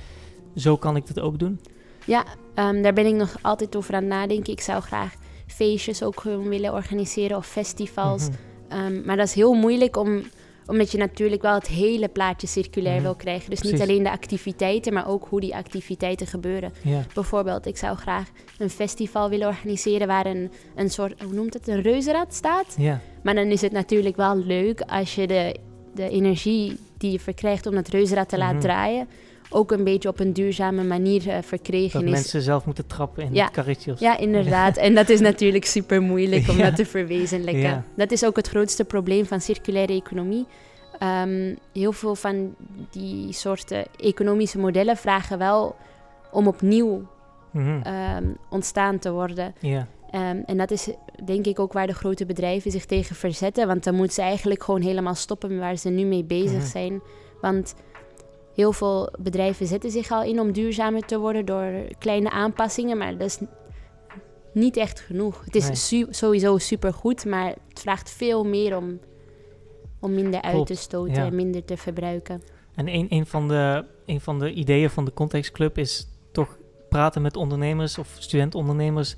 zo 0.57 0.77
kan 0.77 0.97
ik 0.97 1.07
dat 1.07 1.21
ook 1.21 1.39
doen? 1.39 1.61
Ja, 2.07 2.25
ehm, 2.55 2.83
daar 2.83 2.93
ben 2.93 3.07
ik 3.07 3.15
nog 3.15 3.37
altijd 3.43 3.77
over 3.77 3.95
aan 3.95 4.07
nadenken. 4.07 4.53
Ik 4.53 4.61
zou 4.61 4.83
graag 4.83 5.15
feestjes 5.47 6.03
ook 6.03 6.23
willen 6.23 6.73
organiseren 6.73 7.37
of 7.37 7.47
festivals. 7.47 8.29
Mhm. 8.29 8.37
Ehm, 8.69 9.05
maar 9.05 9.17
dat 9.17 9.27
is 9.27 9.35
heel 9.35 9.55
moeilijk 9.55 9.97
om, 9.97 10.23
omdat 10.67 10.93
je 10.93 10.99
natuurlijk 10.99 11.43
wel 11.43 11.55
het 11.55 11.67
hele 11.69 12.09
plaatje 12.09 12.47
circulair 12.47 12.95
Mhm. 12.95 13.03
wil 13.03 13.15
krijgen. 13.15 13.51
Dus 13.51 13.63
niet 13.63 13.81
alleen 13.81 14.03
de 14.03 14.11
activiteiten, 14.11 14.93
maar 14.93 15.09
ook 15.09 15.27
hoe 15.29 15.41
die 15.41 15.55
activiteiten 15.55 16.27
gebeuren. 16.27 16.73
Ja. 16.83 17.05
Bijvoorbeeld, 17.15 17.67
ik 17.67 17.77
zou 17.77 17.97
graag 17.97 18.29
een 18.59 18.71
festival 18.71 19.29
willen 19.31 19.47
organiseren 19.49 20.07
waar 20.07 20.27
een, 20.27 20.51
een 20.75 20.91
soort, 20.91 21.23
hoe 21.23 21.33
noemt 21.33 21.55
het, 21.55 21.69
een 21.69 21.81
reuzenrad 21.83 22.35
staat. 22.35 22.75
ja, 22.79 23.01
Maar 23.23 23.35
dan 23.35 23.47
is 23.47 23.61
het 23.61 23.73
natuurlijk 23.73 24.17
wel 24.17 24.37
leuk 24.37 24.81
als 24.81 25.15
je 25.15 25.27
de, 25.27 25.57
de 25.95 26.09
energie 26.09 26.77
die 26.99 27.13
je 27.13 27.21
verkrijgt 27.21 27.67
om 27.67 27.75
dat 27.75 27.89
reuzenrad 27.89 28.29
te 28.29 28.39
laten 28.39 28.57
Mhm. 28.57 28.65
draaien, 28.65 29.09
ook 29.53 29.73
een 29.73 29.85
beetje 29.85 30.09
op 30.09 30.21
een 30.21 30.33
duurzame 30.33 30.85
manier 30.85 31.29
eh, 31.29 31.39
verkregen 31.43 31.99
dat 32.01 32.09
is. 32.09 32.15
mensen 32.15 32.43
zelf 32.43 32.65
moeten 32.65 32.87
trappen 32.87 33.25
in 33.25 33.35
Ja. 33.35 33.45
het 33.45 33.53
karretje. 33.53 33.95
Ja, 33.99 34.19
inderdaad. 34.19 34.77
En 34.77 34.95
dat 34.95 35.09
is 35.09 35.21
natuurlijk 35.21 35.65
super 35.65 36.03
moeilijk 36.03 36.49
om 36.49 36.57
Ja. 36.59 36.65
dat 36.65 36.77
te 36.77 36.87
verwezenlijken. 36.87 37.63
Ja. 37.63 37.85
Dat 37.97 38.11
is 38.11 38.25
ook 38.25 38.37
het 38.37 38.49
grootste 38.49 38.85
probleem 38.85 39.27
van 39.27 39.41
circulaire 39.41 39.93
economie. 39.93 40.47
ehm, 40.99 41.55
heel 41.73 41.93
veel 41.93 42.15
van 42.15 42.55
die 42.91 43.33
soorten 43.33 43.85
economische 44.01 44.59
modellen 44.59 44.97
vragen 44.97 45.39
wel 45.39 45.77
om 46.33 46.47
opnieuw 46.47 47.07
Mhm. 47.51 47.81
ehm, 47.83 48.25
ontstaan 48.51 48.99
te 48.99 49.13
worden. 49.13 49.55
Ja, 49.61 49.87
Ehm, 50.11 50.37
en 50.47 50.57
dat 50.57 50.71
is 50.71 50.89
denk 51.25 51.47
ik 51.47 51.59
ook 51.61 51.73
waar 51.73 51.87
de 51.87 51.95
grote 51.95 52.27
bedrijven 52.27 52.71
zich 52.71 52.85
tegen 52.87 53.17
verzetten. 53.17 53.67
Want 53.67 53.85
dan 53.85 53.95
moeten 53.95 54.15
ze 54.15 54.23
eigenlijk 54.23 54.63
gewoon 54.63 54.81
helemaal 54.81 55.15
stoppen 55.15 55.59
waar 55.59 55.77
ze 55.77 55.89
nu 55.89 56.05
mee 56.05 56.25
bezig 56.25 56.59
Mhm. 56.59 56.67
zijn. 56.67 57.01
Want 57.41 57.75
heel 58.55 58.73
veel 58.73 59.13
bedrijven 59.19 59.67
zetten 59.67 59.91
zich 59.91 60.11
al 60.11 60.23
in 60.23 60.41
om 60.41 60.53
duurzamer 60.53 61.03
te 61.03 61.19
worden 61.19 61.45
door 61.45 61.73
kleine 61.99 62.31
aanpassingen. 62.31 62.99
Maar 62.99 63.13
dat 63.17 63.27
is 63.27 63.39
niet 64.53 64.77
echt 64.77 65.01
genoeg. 65.01 65.45
Het 65.45 65.55
is 65.55 65.67
Nee. 65.67 65.75
su- 65.75 66.07
sowieso 66.11 66.59
supergoed, 66.59 67.25
maar 67.25 67.47
het 67.69 67.81
vraagt 67.81 68.11
veel 68.11 68.45
meer 68.45 68.77
om, 68.77 68.99
om 70.01 70.15
minder 70.15 70.43
uit 70.43 70.67
te 70.67 70.75
stoten 70.75 71.15
ja. 71.15 71.27
en 71.27 71.35
minder 71.35 71.65
te 71.65 71.77
verbruiken. 71.77 72.43
En 72.75 72.89
een, 72.89 73.07
een, 73.11 73.27
van 73.27 73.49
de, 73.49 73.85
een 74.07 74.21
van 74.21 74.39
de 74.39 74.53
ideeën 74.53 74.91
van 74.91 75.05
de 75.05 75.13
Contextclub 75.13 75.79
is 75.79 76.09
toch 76.33 76.57
praten 76.89 77.23
met 77.23 77.37
ondernemers 77.37 77.99
of 77.99 78.17
studentondernemers 78.19 79.15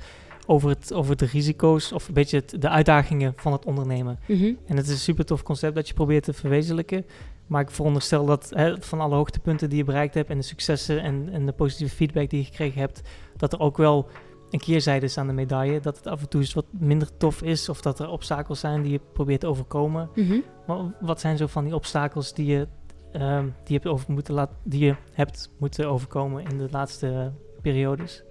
over, 0.47 0.69
het, 0.69 0.93
over 0.93 1.17
de 1.17 1.27
risico's 1.27 1.93
of 1.93 2.09
een 2.09 2.15
beetje 2.15 2.37
het, 2.37 2.57
de 2.63 2.69
uitdagingen 2.69 3.33
van 3.37 3.53
het 3.53 3.65
ondernemen. 3.65 4.19
Mhm. 4.27 4.53
En 4.67 4.77
het 4.77 4.87
is 4.87 4.93
een 4.93 4.99
super 4.99 5.25
tof 5.25 5.43
concept 5.43 5.75
dat 5.75 5.89
je 5.89 5.95
probeert 5.95 6.25
te 6.25 6.33
verwezenlijken. 6.33 7.05
Maar 7.47 7.61
ik 7.61 7.71
veronderstel 7.71 8.27
dat 8.27 8.51
hè, 8.55 8.83
van 8.83 9.01
alle 9.01 9.15
hoogtepunten 9.15 9.69
die 9.69 9.79
je 9.79 9.85
bereikt 9.85 10.15
hebt 10.15 10.31
en 10.31 10.37
de 10.37 10.45
successen 10.45 11.03
en, 11.03 11.29
en 11.33 11.47
de 11.47 11.53
positieve 11.53 11.95
feedback 11.95 12.31
die 12.31 12.39
je 12.39 12.45
gekregen 12.45 12.81
hebt, 12.81 13.01
dat 13.37 13.53
er 13.53 13.61
ook 13.61 13.77
wel 13.77 14.09
een 14.51 14.61
keerzijde 14.61 15.07
is 15.07 15.19
aan 15.19 15.27
de 15.27 15.33
medaille. 15.33 15.81
Dat 15.81 15.97
het 15.97 16.07
af 16.07 16.21
en 16.21 16.29
toe 16.29 16.41
eens 16.41 16.55
wat 16.55 16.67
minder 16.71 17.17
tof 17.17 17.43
is 17.43 17.69
of 17.69 17.81
dat 17.81 17.99
er 17.99 18.09
obstakels 18.09 18.61
zijn 18.61 18.83
die 18.83 18.93
je 18.93 19.01
probeert 19.13 19.41
te 19.41 19.47
overkomen. 19.47 20.11
Mhm. 20.15 20.39
Maar 20.67 20.79
wat 21.01 21.21
zijn 21.21 21.37
zo 21.37 21.47
van 21.47 21.65
die 21.65 21.75
obstakels 21.75 22.35
die 22.35 22.47
je, 22.47 22.69
ehm, 23.13 23.43
die 23.43 23.53
je, 23.65 23.75
hebt, 23.75 23.87
over 23.87 24.13
moeten 24.13 24.35
laat, 24.35 24.51
die 24.63 24.85
je 24.85 24.95
hebt 25.13 25.51
moeten 25.59 25.89
overkomen 25.89 26.45
in 26.45 26.59
de 26.59 26.69
laatste 26.71 27.33
periodes? 27.63 28.23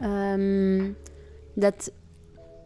Ehm, 0.00 0.92
dat 1.54 1.92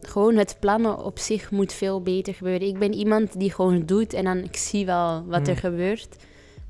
gewoon 0.01 0.37
het 0.37 0.57
plannen 0.61 1.05
op 1.05 1.19
zich 1.19 1.51
moet 1.51 1.73
veel 1.73 2.03
beter 2.03 2.35
gebeuren. 2.35 2.69
Ik 2.69 2.79
ben 2.79 2.93
iemand 2.95 3.39
die 3.39 3.53
gewoon 3.53 3.83
doet 3.87 4.13
en 4.13 4.25
dan 4.25 4.37
ik 4.39 4.57
zie 4.57 4.87
wel 4.87 5.25
wat 5.27 5.47
er 5.49 5.55
Mm. 5.55 5.59
gebeurt. 5.61 6.17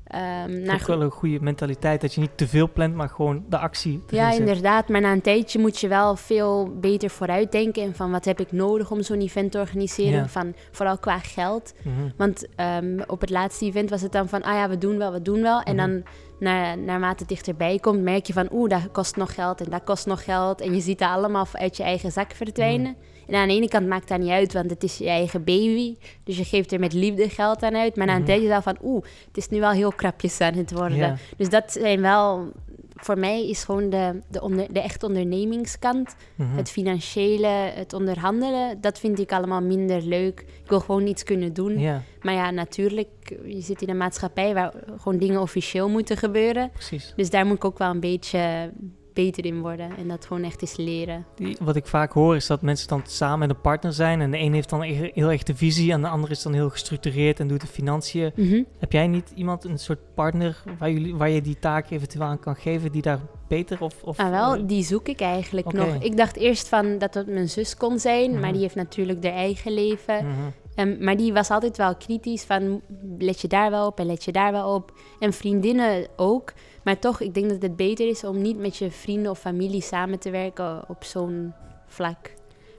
Ehm, 0.05 0.23
Het 0.51 0.59
is 0.61 0.65
naar 0.67 0.75
ook 0.81 0.87
wel 0.87 1.01
een 1.01 1.11
goede 1.11 1.39
mentaliteit 1.41 2.01
dat 2.01 2.13
je 2.13 2.21
niet 2.21 2.37
te 2.37 2.47
veel 2.47 2.71
plant, 2.71 2.95
maar 2.95 3.09
gewoon 3.09 3.43
de 3.49 3.57
actie 3.57 4.03
ja, 4.09 4.31
inderdaad. 4.31 4.89
Maar 4.89 5.01
na 5.01 5.11
een 5.11 5.21
tijdje 5.21 5.59
moet 5.59 5.79
je 5.79 5.87
wel 5.87 6.15
veel 6.15 6.69
beter 6.79 7.09
vooruitdenken. 7.09 7.83
En 7.83 7.95
van 7.95 8.11
wat 8.11 8.25
heb 8.25 8.39
ik 8.39 8.51
nodig 8.51 8.91
om 8.91 9.01
zo'n 9.01 9.19
event 9.21 9.51
te 9.51 9.59
organiseren? 9.59 10.11
Ja. 10.19 10.27
Van, 10.27 10.53
vooral 10.71 10.97
qua 10.97 11.19
geld. 11.19 11.73
Mhm. 11.83 12.09
Want 12.17 12.47
ehm, 12.55 12.99
op 13.07 13.21
het 13.21 13.29
laatste 13.29 13.65
event 13.65 13.89
was 13.89 14.01
het 14.01 14.11
dan 14.11 14.29
van... 14.29 14.41
ah 14.41 14.53
ja, 14.53 14.69
we 14.69 14.77
doen 14.77 14.97
wel, 14.97 15.11
we 15.11 15.21
doen 15.21 15.41
wel. 15.41 15.61
En 15.61 15.75
Mhm. 15.75 15.87
dan 15.87 16.03
na, 16.39 16.75
naarmate 16.75 17.19
het 17.19 17.27
dichterbij 17.29 17.79
komt... 17.79 18.01
merk 18.01 18.25
je 18.25 18.33
van 18.33 18.47
oeh, 18.51 18.69
dat 18.69 18.91
kost 18.91 19.15
nog 19.15 19.33
geld 19.33 19.61
en 19.61 19.69
dat 19.69 19.83
kost 19.83 20.05
nog 20.05 20.23
geld. 20.23 20.61
En 20.61 20.73
je 20.73 20.81
ziet 20.81 20.99
dat 20.99 21.09
allemaal 21.09 21.45
uit 21.51 21.77
je 21.77 21.83
eigen 21.83 22.11
zak 22.11 22.31
verdwijnen. 22.33 22.91
Mhm. 22.91 23.13
En 23.27 23.35
aan 23.35 23.47
de 23.47 23.53
ene 23.53 23.67
kant 23.67 23.87
maakt 23.87 24.07
dat 24.07 24.19
niet 24.19 24.29
uit, 24.29 24.53
want 24.53 24.69
het 24.69 24.83
is 24.83 24.97
je 24.97 25.07
eigen 25.09 25.43
baby. 25.43 25.95
Dus 26.23 26.37
je 26.37 26.43
geeft 26.43 26.71
er 26.71 26.79
met 26.79 26.93
liefde 26.93 27.29
geld 27.29 27.63
aan 27.63 27.75
uit. 27.75 27.95
Maar 27.95 28.05
na 28.07 28.15
een 28.15 28.25
tijdje 28.25 28.45
het 28.47 28.55
al 28.55 28.61
van 28.73 28.77
oeh, 28.83 29.03
het 29.27 29.37
is 29.37 29.49
nu 29.49 29.59
wel 29.59 29.71
heel 29.71 29.91
krapjes 29.91 30.41
aan 30.41 30.53
het 30.53 30.71
worden. 30.71 31.17
Dus 31.37 31.49
dat 31.49 31.71
zijn 31.71 32.01
wel... 32.01 32.51
Voor 32.97 33.19
mij 33.19 33.49
is 33.49 33.63
gewoon 33.63 33.89
de, 33.89 34.21
de, 34.29 34.41
onder, 34.41 34.73
de 34.73 34.79
echt 34.81 35.03
ondernemingskant, 35.03 36.15
Mhm. 36.35 36.55
het 36.57 36.69
financiële, 36.71 37.47
het 37.73 37.93
onderhandelen, 37.93 38.81
dat 38.81 38.99
vind 38.99 39.19
ik 39.19 39.31
allemaal 39.31 39.61
minder 39.61 40.01
leuk. 40.01 40.39
Ik 40.63 40.69
wil 40.69 40.79
gewoon 40.79 41.07
iets 41.07 41.23
kunnen 41.23 41.53
doen. 41.53 41.77
Maar 42.21 42.33
ja, 42.33 42.51
natuurlijk, 42.51 43.07
je 43.45 43.61
zit 43.61 43.81
in 43.81 43.89
een 43.89 43.97
maatschappij 43.97 44.53
waar 44.53 44.73
gewoon 44.97 45.17
dingen 45.17 45.41
officieel 45.41 45.89
moeten 45.89 46.17
gebeuren. 46.17 46.69
precies. 46.73 47.13
Dus 47.15 47.29
daar 47.29 47.45
moet 47.45 47.55
ik 47.55 47.65
ook 47.65 47.77
wel 47.77 47.89
een 47.89 47.99
beetje 47.99 48.71
beter 49.15 49.45
in 49.45 49.61
worden 49.61 49.89
en 49.97 50.07
dat 50.07 50.25
gewoon 50.25 50.43
echt 50.43 50.61
eens 50.61 50.75
leren. 50.77 51.25
Die, 51.35 51.57
wat 51.61 51.75
ik 51.75 51.85
vaak 51.87 52.11
hoor 52.11 52.35
is 52.35 52.47
dat 52.47 52.61
mensen 52.61 52.87
dan 52.87 53.01
samen 53.05 53.39
met 53.39 53.49
een 53.49 53.61
partner 53.61 53.93
zijn 53.93 54.21
en 54.21 54.31
de 54.31 54.37
een 54.39 54.53
heeft 54.53 54.69
dan 54.69 54.81
e- 54.81 55.11
heel 55.13 55.31
erg 55.31 55.43
de 55.43 55.55
visie 55.55 55.91
en 55.91 56.01
de 56.01 56.07
ander 56.07 56.31
is 56.31 56.41
dan 56.41 56.53
heel 56.53 56.69
gestructureerd 56.69 57.39
en 57.39 57.47
doet 57.47 57.61
de 57.61 57.67
financiën. 57.67 58.31
Mhm. 58.35 58.63
Heb 58.79 58.91
jij 58.91 59.07
niet 59.07 59.31
iemand, 59.35 59.63
een 59.63 59.79
soort 59.79 59.99
partner 60.13 60.63
waar, 60.79 60.91
jullie, 60.91 61.15
waar 61.15 61.29
je 61.29 61.41
die 61.41 61.59
taak 61.59 61.89
eventueel 61.89 62.25
aan 62.25 62.39
kan 62.39 62.55
geven 62.55 62.91
die 62.91 63.01
daar 63.01 63.19
beter 63.47 63.81
of... 63.81 64.03
of 64.03 64.19
Ah, 64.19 64.29
wel, 64.29 64.67
die 64.67 64.83
zoek 64.83 65.07
ik 65.07 65.21
eigenlijk 65.21 65.71
nog. 65.73 65.95
Ik 65.99 66.17
dacht 66.17 66.35
eerst 66.37 66.67
van 66.67 66.97
dat 66.97 67.13
het 67.13 67.27
mijn 67.27 67.49
zus 67.49 67.77
kon 67.77 67.99
zijn, 67.99 68.31
Mhm. 68.31 68.39
maar 68.39 68.51
die 68.51 68.61
heeft 68.61 68.75
natuurlijk 68.75 69.23
haar 69.23 69.33
eigen 69.33 69.73
leven. 69.73 70.25
mhm. 70.25 70.33
Ehm, 70.75 71.03
maar 71.03 71.17
die 71.17 71.33
was 71.33 71.49
altijd 71.49 71.77
wel 71.77 71.95
kritisch 71.95 72.43
van 72.43 72.81
let 73.19 73.41
je 73.41 73.47
daar 73.47 73.71
wel 73.71 73.85
op 73.87 73.99
en 73.99 74.05
let 74.05 74.23
je 74.23 74.31
daar 74.31 74.51
wel 74.51 74.73
op. 74.73 74.91
En 75.19 75.33
vriendinnen 75.33 76.07
ook. 76.15 76.53
Maar 76.85 76.99
toch, 76.99 77.21
ik 77.21 77.33
denk 77.33 77.49
dat 77.49 77.61
het 77.61 77.75
beter 77.75 78.07
is 78.07 78.23
om 78.23 78.41
niet 78.41 78.57
met 78.57 78.77
je 78.77 78.91
vrienden 78.91 79.31
of 79.31 79.39
familie 79.39 79.81
samen 79.81 80.19
te 80.19 80.29
werken 80.29 80.89
op 80.89 81.03
zo'n 81.03 81.53
vlak. 81.87 82.33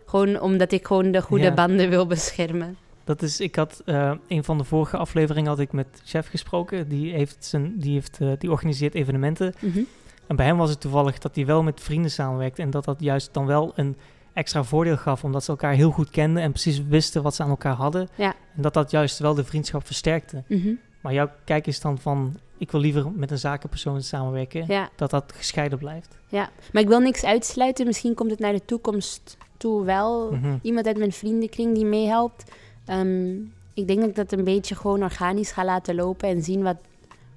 Gewoon 0.06 0.40
omdat 0.40 0.72
ik 0.72 0.86
gewoon 0.86 1.10
de 1.12 1.22
goede 1.22 1.44
Ja. 1.44 1.54
banden 1.54 1.88
wil 1.88 2.06
beschermen. 2.06 2.76
Dat 3.04 3.22
is, 3.22 3.40
ik 3.40 3.54
had 3.56 3.82
eh, 3.84 4.12
een 4.28 4.44
van 4.44 4.58
de 4.58 4.64
vorige 4.64 4.96
afleveringen 4.96 5.48
had 5.50 5.58
ik 5.58 5.72
met 5.72 5.86
chef 6.04 6.28
gesproken. 6.28 6.88
Die 6.88 7.12
heeft 7.12 7.44
zijn, 7.44 7.78
die 7.78 7.92
heeft, 7.92 8.18
eh, 8.20 8.28
die 8.38 8.50
organiseert 8.50 8.94
evenementen. 8.94 9.54
Mhm. 9.60 9.80
En 10.26 10.36
bij 10.36 10.46
hem 10.46 10.56
was 10.56 10.70
het 10.70 10.80
toevallig 10.80 11.18
dat 11.18 11.34
hij 11.34 11.46
wel 11.46 11.62
met 11.62 11.80
vrienden 11.80 12.10
samenwerkte. 12.10 12.62
En 12.62 12.70
dat 12.70 12.84
dat 12.84 13.00
juist 13.00 13.34
dan 13.34 13.46
wel 13.46 13.72
een 13.74 13.96
extra 14.32 14.64
voordeel 14.64 14.96
gaf. 14.96 15.24
Omdat 15.24 15.44
ze 15.44 15.50
elkaar 15.50 15.72
heel 15.72 15.90
goed 15.90 16.10
kenden 16.10 16.42
en 16.42 16.50
precies 16.50 16.82
wisten 16.88 17.22
wat 17.22 17.34
ze 17.34 17.42
aan 17.42 17.48
elkaar 17.48 17.74
hadden. 17.74 18.08
Ja. 18.14 18.34
En 18.56 18.62
dat 18.62 18.74
dat 18.74 18.90
juist 18.90 19.18
wel 19.18 19.34
de 19.34 19.44
vriendschap 19.44 19.86
versterkte. 19.86 20.42
Mhm. 20.48 20.72
Maar 21.00 21.12
jouw 21.12 21.30
kijk 21.44 21.66
is 21.66 21.80
dan 21.80 21.98
van, 21.98 22.36
ik 22.58 22.70
wil 22.70 22.80
liever 22.80 23.10
met 23.14 23.30
een 23.30 23.38
zakenpersoon 23.38 24.02
samenwerken. 24.02 24.64
Ja, 24.68 24.88
Dat 24.96 25.10
dat 25.10 25.32
gescheiden 25.36 25.78
blijft. 25.78 26.16
ja, 26.28 26.50
maar 26.72 26.82
ik 26.82 26.88
wil 26.88 27.00
niks 27.00 27.24
uitsluiten. 27.24 27.86
Misschien 27.86 28.14
komt 28.14 28.30
het 28.30 28.38
naar 28.40 28.52
de 28.52 28.64
toekomst 28.64 29.36
toe 29.56 29.84
wel. 29.84 30.32
Mhm. 30.32 30.56
Iemand 30.62 30.86
uit 30.86 30.98
mijn 30.98 31.12
vriendenkring 31.12 31.74
die 31.74 31.84
meehelpt. 31.84 32.50
Ehm, 32.86 33.34
ik 33.74 33.86
denk 33.86 34.00
dat 34.00 34.08
ik 34.08 34.14
dat 34.16 34.32
een 34.32 34.44
beetje 34.44 34.74
gewoon 34.74 35.02
organisch 35.02 35.50
ga 35.52 35.64
laten 35.64 35.94
lopen 35.94 36.28
en 36.28 36.42
zien 36.42 36.62
wat, 36.62 36.76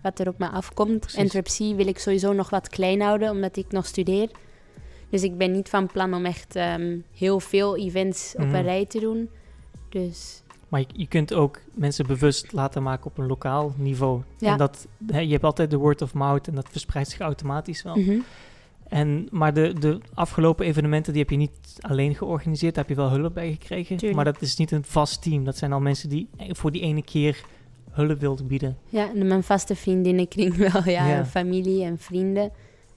wat 0.02 0.20
er 0.20 0.28
op 0.28 0.38
me 0.40 0.50
afkomt. 0.50 1.00
Precies. 1.00 1.20
En 1.20 1.28
Trapsie 1.28 1.76
wil 1.76 1.88
ik 1.88 2.00
sowieso 2.00 2.34
nog 2.34 2.50
wat 2.50 2.70
klein 2.70 3.02
houden, 3.02 3.32
omdat 3.32 3.58
ik 3.58 3.72
nog 3.72 3.86
studeer. 3.86 4.30
Dus 5.10 5.24
ik 5.24 5.38
ben 5.38 5.52
niet 5.52 5.70
van 5.70 5.88
plan 5.88 6.14
om 6.14 6.26
echt 6.26 6.56
ehm, 6.56 6.98
heel 7.16 7.40
veel 7.40 7.78
events 7.78 8.34
op 8.38 8.46
Mhm. 8.46 8.56
een 8.56 8.64
rij 8.64 8.86
te 8.86 9.00
doen. 9.00 9.30
Dus 9.90 10.42
Maar 10.70 10.80
je, 10.80 10.86
je 10.94 11.08
kunt 11.08 11.34
ook 11.34 11.60
mensen 11.74 12.08
bewust 12.08 12.52
laten 12.54 12.84
maken 12.84 13.06
op 13.06 13.18
een 13.18 13.28
lokaal 13.28 13.74
niveau. 13.78 14.22
Ja. 14.38 14.52
En 14.52 14.58
dat, 14.58 14.88
hè, 15.08 15.20
je 15.20 15.32
hebt 15.32 15.44
altijd 15.44 15.72
de 15.72 15.78
word 15.78 16.02
of 16.02 16.14
mouth 16.14 16.48
en 16.48 16.56
dat 16.56 16.68
verspreidt 16.72 17.10
zich 17.10 17.20
automatisch 17.20 17.84
wel. 17.84 17.96
mhm. 17.96 18.20
En, 18.88 19.28
maar 19.32 19.54
de, 19.54 19.74
de 19.80 20.00
afgelopen 20.14 20.66
evenementen, 20.66 21.14
die 21.14 21.22
heb 21.22 21.32
je 21.32 21.38
niet 21.38 21.78
alleen 21.80 22.16
georganiseerd. 22.16 22.76
Daar 22.76 22.86
heb 22.88 22.98
je 22.98 23.02
wel 23.02 23.12
hulp 23.12 23.34
bij 23.34 23.52
gekregen. 23.52 23.98
Tuurlijk. 23.98 24.16
Maar 24.24 24.34
dat 24.34 24.42
is 24.42 24.56
niet 24.56 24.72
een 24.72 24.84
vast 24.84 25.22
team. 25.22 25.44
Dat 25.46 25.58
zijn 25.58 25.74
al 25.74 25.80
mensen 25.80 26.10
die 26.10 26.28
voor 26.50 26.72
die 26.72 26.82
ene 26.82 27.04
keer 27.04 27.42
hulp 27.92 28.20
wilden 28.20 28.48
bieden. 28.48 28.78
ja, 28.90 29.10
en 29.16 29.28
mijn 29.28 29.44
vaste 29.44 29.76
vriendinnenkring 29.76 30.56
wel, 30.72 30.82
ja, 30.86 31.08
Ja. 31.08 31.26
familie 31.26 31.84
en 31.84 31.98
vrienden. 31.98 32.52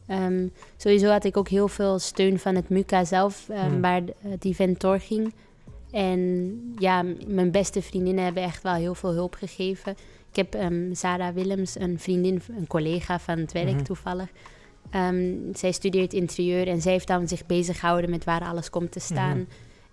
Ehm, 0.07 0.47
sowieso 0.77 1.09
had 1.11 1.25
ik 1.25 1.37
ook 1.37 1.49
heel 1.49 1.69
veel 1.69 1.99
steun 1.99 2.39
van 2.39 2.55
het 2.55 2.69
MUCA 2.69 3.05
zelf, 3.05 3.49
ehm, 3.49 3.69
Hmm. 3.71 3.81
waar 3.81 4.03
het 4.19 4.45
event 4.45 4.81
doorging. 4.81 5.33
En 5.93 6.61
ja, 6.79 7.05
mijn 7.27 7.51
beste 7.51 7.83
vriendinnen 7.83 8.25
hebben 8.25 8.43
echt 8.43 8.63
wel 8.63 8.75
heel 8.75 8.95
veel 8.95 9.13
hulp 9.13 9.35
gegeven. 9.35 9.93
Ik 10.31 10.37
heb 10.37 10.55
ehm 10.55 10.95
Sarah 10.95 11.35
Willems, 11.35 11.79
een 11.81 11.99
vriendin, 11.99 12.43
een 12.59 12.67
collega 12.67 13.19
van 13.19 13.39
het 13.39 13.53
werk 13.53 13.73
Mhm. 13.75 13.83
toevallig. 13.83 14.29
Ehm, 14.91 15.35
zij 15.53 15.73
studeert 15.73 16.13
interieur 16.13 16.69
en 16.69 16.81
zij 16.83 16.93
heeft 16.93 17.07
dan 17.07 17.29
zich 17.29 17.47
bezig 17.47 17.81
gehouden 17.81 18.11
met 18.11 18.25
waar 18.25 18.45
alles 18.45 18.71
komt 18.71 18.93
te 18.93 19.01
staan. 19.01 19.37
Mhm. 19.39 19.47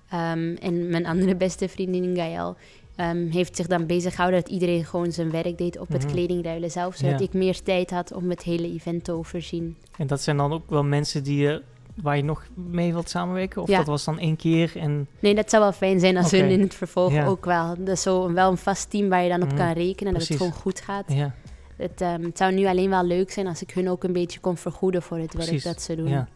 Ehm, 0.09 0.55
en 0.61 0.89
mijn 0.89 1.05
andere 1.05 1.35
beste 1.35 1.69
vriendin, 1.69 2.15
Gael, 2.15 2.55
ehm, 2.95 3.27
heeft 3.29 3.55
zich 3.55 3.67
dan 3.67 3.85
bezig 3.85 4.11
gehouden 4.15 4.41
dat 4.41 4.49
iedereen 4.51 4.85
gewoon 4.85 5.11
zijn 5.11 5.31
werk 5.31 5.57
deed 5.57 5.79
op 5.79 5.87
het 5.87 6.03
Mhm. 6.03 6.11
kledingruilen 6.11 6.71
zelf. 6.71 6.95
Zodat 6.95 7.19
Ja. 7.19 7.25
ik 7.25 7.33
meer 7.33 7.61
tijd 7.63 7.89
had 7.89 8.13
om 8.13 8.29
het 8.29 8.43
hele 8.43 8.71
event 8.73 9.03
te 9.03 9.11
overzien. 9.11 9.75
En 9.97 10.07
dat 10.07 10.21
zijn 10.21 10.37
dan 10.37 10.51
ook 10.53 10.69
wel 10.69 10.83
mensen 10.83 11.23
die 11.23 11.37
je, 11.37 11.61
waar 12.01 12.15
je 12.17 12.23
nog 12.23 12.43
mee 12.55 12.93
wilt 12.93 13.09
samenwerken? 13.09 13.61
Of 13.61 13.69
Ja. 13.69 13.77
dat 13.77 13.87
was 13.87 14.03
dan 14.03 14.19
één 14.19 14.35
keer 14.35 14.71
en... 14.75 15.07
Nee, 15.19 15.35
dat 15.35 15.49
zou 15.49 15.63
wel 15.63 15.71
fijn 15.71 15.99
zijn 15.99 16.17
als 16.17 16.31
hun 16.31 16.49
in 16.49 16.61
het 16.61 16.73
vervolg 16.73 17.11
Ja. 17.13 17.25
ook 17.25 17.45
wel. 17.45 17.75
Dat 17.77 17.87
is 17.87 18.01
zo 18.01 18.33
wel 18.33 18.51
een 18.51 18.57
vast 18.57 18.89
team 18.89 19.09
waar 19.09 19.23
je 19.23 19.29
dan 19.29 19.41
op 19.41 19.47
Mhm. 19.47 19.57
kan 19.57 19.71
rekenen. 19.71 20.13
Dat 20.13 20.23
Precies. 20.23 20.27
het 20.29 20.37
gewoon 20.37 20.53
goed 20.61 20.79
gaat. 20.81 21.03
Ja, 21.13 21.33
Het, 21.77 22.01
ehm, 22.01 22.23
het 22.23 22.37
zou 22.37 22.53
nu 22.53 22.65
alleen 22.65 22.89
wel 22.89 23.03
leuk 23.03 23.31
zijn 23.31 23.47
als 23.47 23.61
ik 23.61 23.71
hun 23.71 23.89
ook 23.89 24.03
een 24.03 24.13
beetje 24.13 24.39
kon 24.39 24.57
vergoeden 24.57 25.01
voor 25.01 25.17
het 25.17 25.31
Precies. 25.31 25.63
werk 25.63 25.75
dat 25.75 25.81
ze 25.83 25.95
doen. 25.95 26.07
ja. 26.07 26.27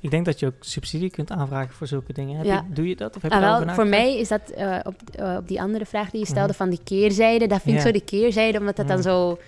Ik 0.00 0.10
denk 0.10 0.24
dat 0.24 0.38
je 0.40 0.46
ook 0.46 0.54
subsidie 0.60 1.10
kunt 1.10 1.30
aanvragen 1.30 1.74
voor 1.74 1.86
zulke 1.86 2.12
dingen. 2.12 2.36
Heb 2.36 2.46
Ja. 2.46 2.64
je, 2.68 2.74
doe 2.74 2.88
je 2.88 2.96
dat? 2.96 3.16
Of 3.16 3.22
heb 3.22 3.32
je 3.32 3.38
Ah, 3.38 3.64
wel, 3.64 3.74
voor 3.74 3.86
mij 3.86 4.18
is 4.18 4.28
dat 4.28 4.50
eh, 4.50 4.78
op, 4.84 4.94
eh, 5.14 5.36
op 5.38 5.48
die 5.48 5.60
andere 5.60 5.86
vraag 5.86 6.10
die 6.10 6.20
je 6.20 6.26
stelde 6.26 6.48
Mhm. 6.48 6.56
van 6.56 6.70
die 6.70 6.80
keerzijde. 6.84 7.46
Dat 7.46 7.60
vind 7.62 7.76
ik 7.76 7.82
zo 7.82 7.90
de 7.92 8.00
keerzijde, 8.04 8.58
omdat 8.58 8.76
dat 8.76 8.84
Mhm. 8.86 8.94
dan 8.94 9.02
zo 9.02 9.38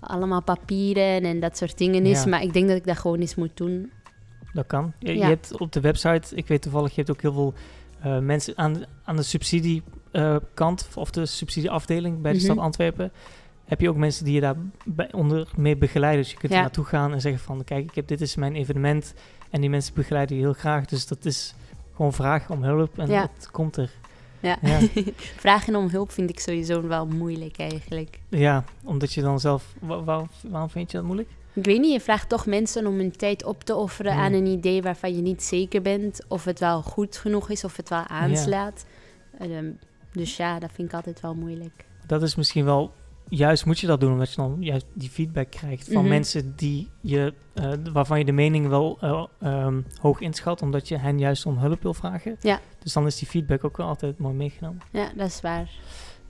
allemaal 0.00 0.42
papieren 0.42 1.22
en 1.24 1.40
dat 1.40 1.56
soort 1.56 1.78
dingen 1.78 2.06
is. 2.06 2.22
Ja. 2.22 2.28
Maar 2.28 2.42
ik 2.42 2.52
denk 2.52 2.68
dat 2.68 2.76
ik 2.76 2.86
dat 2.86 2.98
gewoon 2.98 3.18
eens 3.20 3.34
moet 3.34 3.56
doen. 3.56 3.90
Dat 4.54 4.66
kan. 4.66 4.92
Je, 4.98 5.24
hebt 5.24 5.58
op 5.60 5.72
de 5.72 5.80
website, 5.80 6.36
ik 6.36 6.46
weet 6.48 6.62
toevallig, 6.62 6.88
je 6.90 6.96
hebt 6.96 7.10
ook 7.10 7.20
heel 7.22 7.32
veel 7.32 7.54
eh, 8.00 8.18
mensen 8.18 8.58
aan, 8.58 8.84
aan 9.04 9.16
de 9.16 9.22
subsidiekant 9.22 10.88
of 10.94 11.10
de 11.10 11.26
subsidieafdeling 11.26 12.20
bij 12.20 12.32
de 12.32 12.36
Mhm. 12.38 12.46
stad 12.46 12.58
Antwerpen. 12.58 13.12
heb 13.64 13.80
je 13.80 13.88
ook 13.88 13.96
mensen 13.96 14.24
die 14.24 14.34
je 14.34 14.40
daar 14.40 14.54
bij, 14.84 15.12
onder 15.12 15.48
mee 15.56 15.76
begeleiden. 15.76 16.22
Dus 16.22 16.30
je 16.32 16.38
kunt 16.38 16.52
Ja. 16.52 16.58
er 16.58 16.64
naartoe 16.64 16.84
gaan 16.84 17.12
en 17.12 17.20
zeggen 17.20 17.42
van, 17.42 17.64
kijk, 17.64 17.84
ik 17.84 17.94
heb, 17.94 18.08
dit 18.08 18.20
is 18.20 18.34
mijn 18.36 18.54
evenement. 18.54 19.14
En 19.50 19.60
die 19.60 19.70
mensen 19.70 19.94
begeleiden 19.94 20.36
je 20.36 20.42
heel 20.42 20.52
graag. 20.52 20.84
Dus 20.86 21.06
dat 21.06 21.24
is 21.24 21.54
gewoon 21.96 22.12
vragen 22.12 22.54
om 22.54 22.62
hulp 22.62 22.98
en 22.98 23.08
Ja. 23.10 23.30
het 23.34 23.50
komt 23.50 23.76
er. 23.76 23.90
Ja. 24.40 24.56
Ja. 24.62 24.78
Vragen 25.36 25.76
om 25.76 25.88
hulp 25.88 26.10
vind 26.10 26.30
ik 26.30 26.40
sowieso 26.40 26.86
wel 26.88 27.06
moeilijk 27.06 27.58
eigenlijk. 27.58 28.18
Ja, 28.28 28.64
omdat 28.82 29.12
je 29.12 29.20
dan 29.22 29.40
zelf... 29.40 29.74
wa- 29.80 30.02
wa- 30.04 30.26
waarom 30.48 30.70
vind 30.70 30.90
je 30.90 30.96
dat 30.96 31.06
moeilijk? 31.06 31.28
Ik 31.54 31.64
weet 31.64 31.80
niet, 31.80 31.92
je 31.92 32.00
vraagt 32.00 32.28
toch 32.28 32.46
mensen 32.46 32.86
om 32.86 32.96
hun 32.98 33.16
tijd 33.16 33.44
op 33.44 33.64
te 33.64 33.74
offeren 33.74 34.12
aan 34.12 34.32
een 34.32 34.46
idee 34.46 34.82
waarvan 34.82 35.16
je 35.16 35.22
niet 35.22 35.42
zeker 35.42 35.82
bent 35.82 36.20
of 36.28 36.44
het 36.44 36.58
wel 36.60 36.82
goed 36.82 37.16
genoeg 37.16 37.50
is, 37.50 37.64
of 37.64 37.76
het 37.76 37.88
wel 37.88 38.06
aanslaat. 38.06 38.84
Ehm, 39.38 39.70
dus 40.12 40.36
ja, 40.36 40.58
dat 40.58 40.70
vind 40.72 40.88
ik 40.88 40.94
altijd 40.94 41.20
wel 41.20 41.34
moeilijk. 41.34 41.84
Dat 42.06 42.22
is 42.22 42.34
misschien 42.34 42.64
wel... 42.64 42.92
Juist 43.28 43.64
moet 43.66 43.78
je 43.78 43.86
dat 43.86 44.00
doen, 44.00 44.12
omdat 44.12 44.30
je 44.30 44.36
dan 44.36 44.56
juist 44.60 44.86
die 44.92 45.10
feedback 45.10 45.50
krijgt 45.50 45.84
van 45.92 46.00
Mhm. 46.02 46.08
mensen 46.08 46.52
die 46.56 46.90
je, 47.00 47.34
eh, 47.54 47.72
waarvan 47.92 48.18
je 48.18 48.24
de 48.24 48.32
mening 48.32 48.68
wel 48.68 48.98
eh, 49.00 49.24
ehm, 49.40 49.80
hoog 50.00 50.20
inschat, 50.20 50.62
omdat 50.62 50.88
je 50.88 50.98
hen 50.98 51.18
juist 51.18 51.46
om 51.46 51.58
hulp 51.58 51.82
wil 51.82 51.94
vragen. 51.94 52.36
Ja. 52.40 52.60
Dus 52.82 52.92
dan 52.92 53.06
is 53.06 53.18
die 53.18 53.28
feedback 53.28 53.64
ook 53.64 53.76
wel 53.76 53.86
altijd 53.86 54.18
mooi 54.18 54.34
meegenomen. 54.34 54.80
Ja, 54.90 55.10
dat 55.16 55.26
is 55.26 55.40
waar. 55.40 55.70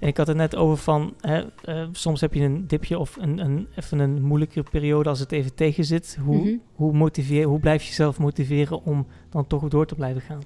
En 0.05 0.11
ik 0.11 0.17
had 0.17 0.27
het 0.27 0.37
net 0.37 0.57
over 0.57 0.77
van, 0.77 1.15
hè, 1.21 1.45
eh, 1.65 1.87
soms 1.93 2.21
heb 2.21 2.35
je 2.35 2.41
een 2.43 2.67
dipje 2.67 2.99
of 2.99 3.17
een, 3.21 3.39
een, 3.39 3.67
even 3.77 3.99
een 3.99 4.23
moeilijke 4.23 4.63
periode 4.63 5.09
als 5.09 5.21
het 5.21 5.33
even 5.33 5.55
tegen 5.55 5.85
zit. 5.85 6.19
Hoe, 6.25 6.37
Mhm. 6.37 6.57
hoe, 6.75 6.93
motiveer, 6.93 7.45
hoe 7.47 7.61
blijf 7.61 7.83
je 7.83 7.89
jezelf 7.89 8.19
motiveren 8.19 8.83
om 8.85 9.07
dan 9.31 9.47
toch 9.47 9.69
door 9.69 9.87
te 9.87 9.95
blijven 9.95 10.23
gaan? 10.23 10.41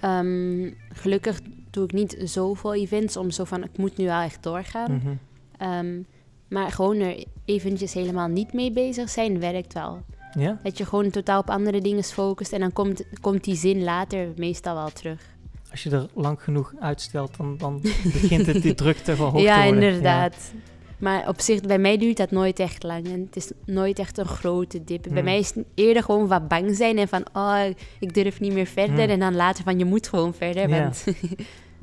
Ehm, 0.00 0.70
gelukkig 0.92 1.40
doe 1.70 1.84
ik 1.84 1.92
niet 1.92 2.16
zoveel 2.24 2.74
events 2.74 3.16
om 3.16 3.30
zo 3.30 3.44
van, 3.44 3.64
ik 3.64 3.76
moet 3.78 3.96
nu 3.96 4.04
wel 4.04 4.20
echt 4.20 4.42
doorgaan. 4.42 4.92
Mhm. 4.92 5.14
Ehm, 5.58 6.02
maar 6.48 6.70
gewoon 6.70 6.98
er 6.98 7.24
eventjes 7.44 7.94
helemaal 7.94 8.28
niet 8.28 8.52
mee 8.52 8.72
bezig 8.72 9.08
zijn, 9.10 9.40
werkt 9.40 9.72
wel. 9.72 10.02
Ja? 10.38 10.58
Dat 10.62 10.78
je 10.78 10.84
gewoon 10.84 11.10
totaal 11.10 11.40
op 11.40 11.50
andere 11.50 11.80
dingen 11.80 12.02
focust 12.04 12.52
en 12.52 12.60
dan 12.60 12.72
komt, 12.72 13.04
komt 13.20 13.44
die 13.44 13.56
zin 13.56 13.82
later 13.84 14.28
meestal 14.36 14.74
wel 14.74 14.90
terug. 14.90 15.30
Als 15.72 15.82
je 15.82 15.90
er 15.90 16.06
lang 16.14 16.42
genoeg 16.42 16.72
uitstelt, 16.80 17.36
dan, 17.36 17.56
dan 17.58 17.80
begint 18.20 18.46
het 18.46 18.62
die 18.62 18.74
druk 18.74 18.96
toch 18.96 19.16
wel 19.16 19.28
hoog 19.30 19.42
ja, 19.42 19.56
te 19.60 19.64
worden. 19.64 19.82
inderdaad. 19.82 20.52
Maar 20.98 21.28
op 21.28 21.40
zich, 21.40 21.60
bij 21.60 21.78
mij 21.78 21.98
duurt 21.98 22.16
dat 22.16 22.30
nooit 22.30 22.58
echt 22.58 22.82
lang. 22.82 23.06
En 23.06 23.20
het 23.20 23.36
is 23.36 23.50
nooit 23.64 23.98
echt 23.98 24.18
een 24.18 24.26
grote 24.26 24.84
dip. 24.84 25.02
Bij 25.02 25.12
Hmm. 25.12 25.24
mij 25.24 25.38
is 25.38 25.54
het 25.54 25.64
eerder 25.74 26.02
gewoon 26.02 26.26
wat 26.28 26.48
bang 26.48 26.76
zijn 26.76 26.98
en 26.98 27.08
van, 27.08 27.24
oh, 27.32 27.60
ik 28.00 28.14
durf 28.14 28.40
niet 28.40 28.52
meer 28.52 28.66
verder. 28.66 29.00
Hmm. 29.02 29.10
En 29.10 29.20
dan 29.20 29.34
later 29.34 29.64
van, 29.64 29.78
je 29.78 29.84
moet 29.84 30.08
gewoon 30.08 30.34
verder. 30.34 30.68
Ja. 30.68 30.78
Want 30.82 31.04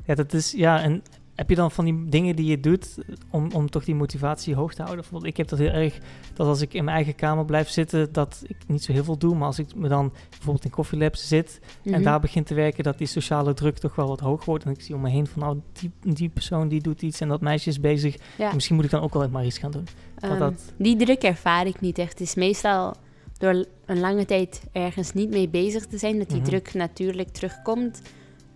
Ja, 0.06 0.14
dat 0.14 0.32
is, 0.32 0.52
ja, 0.56 0.82
en 0.82 1.02
heb 1.40 1.48
je 1.48 1.54
dan 1.54 1.70
van 1.70 1.84
die 1.84 2.04
dingen 2.08 2.36
die 2.36 2.46
je 2.46 2.60
doet 2.60 2.94
om, 3.30 3.50
om 3.52 3.70
toch 3.70 3.84
die 3.84 3.94
motivatie 3.94 4.54
hoog 4.54 4.70
te 4.74 4.82
houden? 4.82 5.00
Bijvoorbeeld, 5.00 5.30
ik 5.32 5.36
heb 5.36 5.48
dat 5.48 5.58
heel 5.58 5.68
erg, 5.70 5.98
dat 6.34 6.46
als 6.46 6.60
ik 6.60 6.74
in 6.74 6.84
mijn 6.84 6.96
eigen 6.96 7.14
kamer 7.14 7.44
blijf 7.44 7.68
zitten, 7.68 8.12
dat 8.12 8.42
ik 8.46 8.56
niet 8.66 8.84
zo 8.84 8.92
heel 8.92 9.04
veel 9.04 9.18
doe. 9.18 9.34
Maar 9.34 9.46
als 9.46 9.58
ik 9.58 9.74
me 9.74 9.88
dan 9.88 10.12
bijvoorbeeld 10.30 10.64
in 10.64 10.70
Coffee 10.70 10.98
Labs 10.98 11.28
zit 11.28 11.60
en 11.84 11.90
Mhm. 11.90 12.02
daar 12.02 12.20
begin 12.20 12.44
te 12.44 12.54
werken, 12.54 12.84
dat 12.84 12.98
die 12.98 13.06
sociale 13.06 13.54
druk 13.54 13.78
toch 13.78 13.94
wel 13.94 14.08
wat 14.08 14.20
hoog 14.20 14.44
wordt. 14.44 14.64
En 14.64 14.70
ik 14.70 14.80
zie 14.80 14.94
om 14.94 15.00
me 15.00 15.10
heen 15.10 15.26
van, 15.26 15.48
oh, 15.48 15.56
die, 15.72 15.90
die 16.14 16.28
persoon 16.28 16.68
die 16.68 16.80
doet 16.80 17.02
iets 17.02 17.20
en 17.20 17.28
dat 17.28 17.40
meisje 17.40 17.68
is 17.68 17.80
bezig. 17.80 18.16
Ja. 18.38 18.52
Misschien 18.52 18.76
moet 18.76 18.84
ik 18.84 18.90
dan 18.90 19.02
ook 19.02 19.14
wel 19.14 19.28
maar 19.28 19.44
iets 19.46 19.58
gaan 19.58 19.70
doen. 19.70 19.86
Ehm, 20.18 20.38
dat- 20.38 20.72
Die 20.76 20.96
druk 20.96 21.22
ervaar 21.22 21.66
ik 21.66 21.80
niet 21.80 21.98
echt. 21.98 22.10
Het 22.18 22.20
is 22.20 22.34
meestal 22.34 22.94
door 23.38 23.64
een 23.86 24.00
lange 24.00 24.24
tijd 24.24 24.62
ergens 24.72 25.12
niet 25.12 25.30
mee 25.30 25.48
bezig 25.48 25.86
te 25.86 25.98
zijn, 25.98 26.18
dat 26.18 26.28
die 26.28 26.36
Mhm. 26.40 26.46
druk 26.46 26.74
natuurlijk 26.74 27.28
terugkomt. 27.28 28.02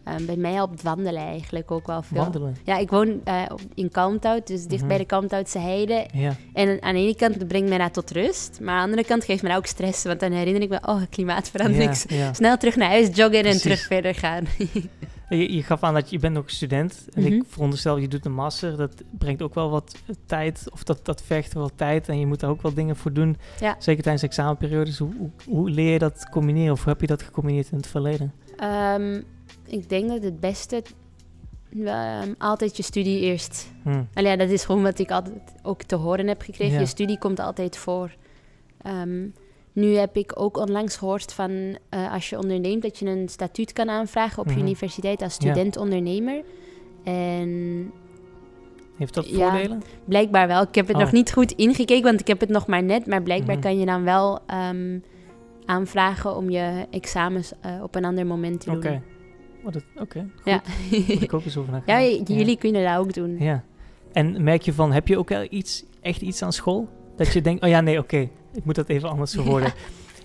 Ehm, 0.05 0.25
bij 0.27 0.37
mij 0.37 0.53
helpt 0.53 0.83
wandelen 0.83 1.23
eigenlijk 1.23 1.71
ook 1.71 1.87
wel 1.87 2.03
veel. 2.03 2.17
Wandelen. 2.17 2.57
Ja, 2.65 2.79
ik 2.79 2.91
woon 2.91 3.21
eh, 3.25 3.43
op- 3.53 3.61
in 3.75 3.91
Kalmthout, 3.91 4.47
dus 4.47 4.65
dicht 4.67 4.81
Mhm. 4.81 4.89
bij 4.89 4.99
de 4.99 5.05
Kalmthoutse 5.05 5.59
heide. 5.59 6.07
Ja, 6.13 6.37
En 6.53 6.83
aan 6.83 6.95
de 6.95 7.01
ene 7.01 7.17
kant 7.17 7.49
brengt 7.49 7.69
mij 7.69 7.79
dat 7.79 7.93
tot 7.95 8.11
rust, 8.11 8.59
maar 8.61 8.75
aan 8.75 8.83
de 8.85 8.91
andere 8.91 9.09
kant 9.09 9.25
geeft 9.25 9.43
me 9.43 9.49
dat 9.49 9.59
ook 9.59 9.67
stress. 9.67 10.05
Want 10.05 10.21
dan 10.21 10.33
herinner 10.33 10.63
ik 10.63 10.69
me, 10.69 10.79
oh, 10.87 11.03
klimaatverandering. 11.11 12.03
ja, 12.09 12.17
ja. 12.17 12.33
Snel 12.33 12.57
terug 12.57 12.77
naar 12.77 12.89
huis 12.89 13.07
joggen 13.07 13.31
Precies. 13.41 13.53
en 13.53 13.61
terug 13.61 13.81
verder 13.87 14.15
gaan. 14.15 14.45
Je, 15.29 15.55
je 15.55 15.63
gaf 15.63 15.83
aan 15.83 15.95
dat 15.95 16.11
je, 16.11 16.17
je 16.17 16.21
bent 16.23 16.37
ook 16.37 16.51
student. 16.51 17.05
En 17.15 17.23
Mhm. 17.23 17.33
ik 17.33 17.43
veronderstel, 17.49 17.97
je 17.97 18.09
doet 18.09 18.25
een 18.25 18.33
master. 18.35 18.77
Dat 18.77 19.03
brengt 19.11 19.43
ook 19.43 19.55
wel 19.55 19.71
wat 19.71 19.95
tijd. 20.27 20.65
Of 20.73 20.83
dat, 20.83 21.05
dat 21.05 21.23
vergt 21.23 21.53
wel 21.55 21.71
tijd. 21.75 22.09
En 22.09 22.19
je 22.19 22.27
moet 22.27 22.41
daar 22.41 22.51
ook 22.51 22.63
wel 22.63 22.75
dingen 22.75 22.97
voor 22.97 23.13
doen. 23.13 23.37
Zeker 23.79 24.03
tijdens 24.03 24.23
examenperiodes. 24.23 24.99
Hoe, 24.99 25.15
hoe, 25.19 25.31
hoe 25.45 25.71
leer 25.71 25.93
je 25.93 25.99
dat 25.99 26.27
combineren? 26.31 26.73
Of 26.73 26.83
hoe 26.83 26.93
heb 26.93 27.01
je 27.01 27.07
dat 27.07 27.23
gecombineerd 27.23 27.71
in 27.71 27.77
het 27.77 27.87
verleden? 27.87 28.33
Ehm, 28.57 29.21
ik 29.67 29.89
denk 29.89 30.09
dat 30.09 30.23
het 30.23 30.41
beste 30.41 30.83
ehm, 31.85 32.33
altijd 32.39 32.77
je 32.77 32.83
studie 32.83 33.21
eerst 33.21 33.73
Hm. 33.83 34.03
Allee, 34.15 34.31
ja, 34.31 34.37
dat 34.37 34.51
is 34.51 34.65
gewoon 34.65 34.83
wat 34.83 34.99
ik 34.99 35.11
altijd 35.11 35.55
ook 35.63 35.83
te 35.83 35.95
horen 35.97 36.27
heb 36.27 36.41
gekregen. 36.43 36.75
Ja. 36.75 36.81
Je 36.81 36.87
studie 36.87 37.19
komt 37.19 37.41
altijd 37.41 37.77
voor. 37.77 38.15
Ehm, 38.83 39.27
nu 39.73 39.95
heb 39.97 40.17
ik 40.17 40.33
ook 40.41 40.57
onlangs 40.57 40.97
gehoord 40.97 41.33
van 41.33 41.79
eh, 41.89 42.13
als 42.13 42.31
je 42.31 42.39
onderneemt, 42.39 42.83
dat 42.83 42.99
je 42.99 43.07
een 43.07 43.29
statuut 43.29 43.73
kan 43.73 43.91
aanvragen 43.91 44.39
op 44.39 44.47
Mhm. 44.47 44.55
je 44.57 44.63
universiteit 44.63 45.23
als 45.23 45.37
Ja. 45.39 45.51
student-ondernemer. 45.51 46.43
En 47.05 47.91
Heeft 48.97 49.15
dat 49.15 49.29
Ja. 49.29 49.51
voordelen? 49.51 49.83
blijkbaar 50.05 50.47
wel. 50.47 50.63
Ik 50.63 50.75
heb 50.75 50.87
het 50.87 50.97
Oh. 50.97 51.03
nog 51.03 51.13
niet 51.13 51.33
goed 51.33 51.53
ingekeken, 51.53 52.03
want 52.05 52.21
ik 52.21 52.27
heb 52.27 52.41
het 52.41 52.49
nog 52.49 52.67
maar 52.67 52.83
net. 52.83 53.07
Maar 53.07 53.23
blijkbaar 53.23 53.55
Mhm. 53.57 53.65
kan 53.65 53.79
je 53.79 53.87
dan 53.87 54.05
wel 54.05 54.39
ehm, 54.47 54.99
aanvragen 55.65 56.37
om 56.37 56.51
je 56.51 56.87
examens 56.91 57.53
eh, 57.61 57.83
op 57.83 57.95
een 57.95 58.05
ander 58.05 58.27
moment 58.27 58.61
te 58.61 58.67
doen. 58.71 58.77
Oké. 58.79 59.03
Oh, 59.65 59.73
dat- 59.73 59.83
Oké, 59.99 60.27
goed. 60.35 60.45
Ja. 60.45 60.63
Ik 61.21 61.33
ook 61.35 61.45
eens 61.45 61.57
over 61.57 61.73
ja, 61.73 61.79
nagaan. 61.87 62.05
j- 62.05 62.23
jullie 62.27 62.57
kunnen 62.57 62.85
dat 62.85 62.97
ook 62.99 63.13
doen. 63.13 63.37
Ja. 63.39 63.63
En 64.13 64.43
merk 64.43 64.63
je 64.63 64.73
van, 64.73 64.93
heb 64.93 65.09
je 65.09 65.19
ook 65.19 65.31
iets, 65.31 65.85
echt 66.01 66.21
iets 66.21 66.43
aan 66.43 66.53
school? 66.53 66.89
Dat 67.17 67.33
je 67.33 67.41
denkt, 67.41 67.63
oh 67.65 67.69
ja, 67.69 67.81
nee, 67.81 67.99
oké, 67.99 68.29
ik 68.53 68.65
moet 68.65 68.75
dat 68.75 68.89
even 68.89 69.09
anders 69.09 69.33
verwoorden. 69.33 69.73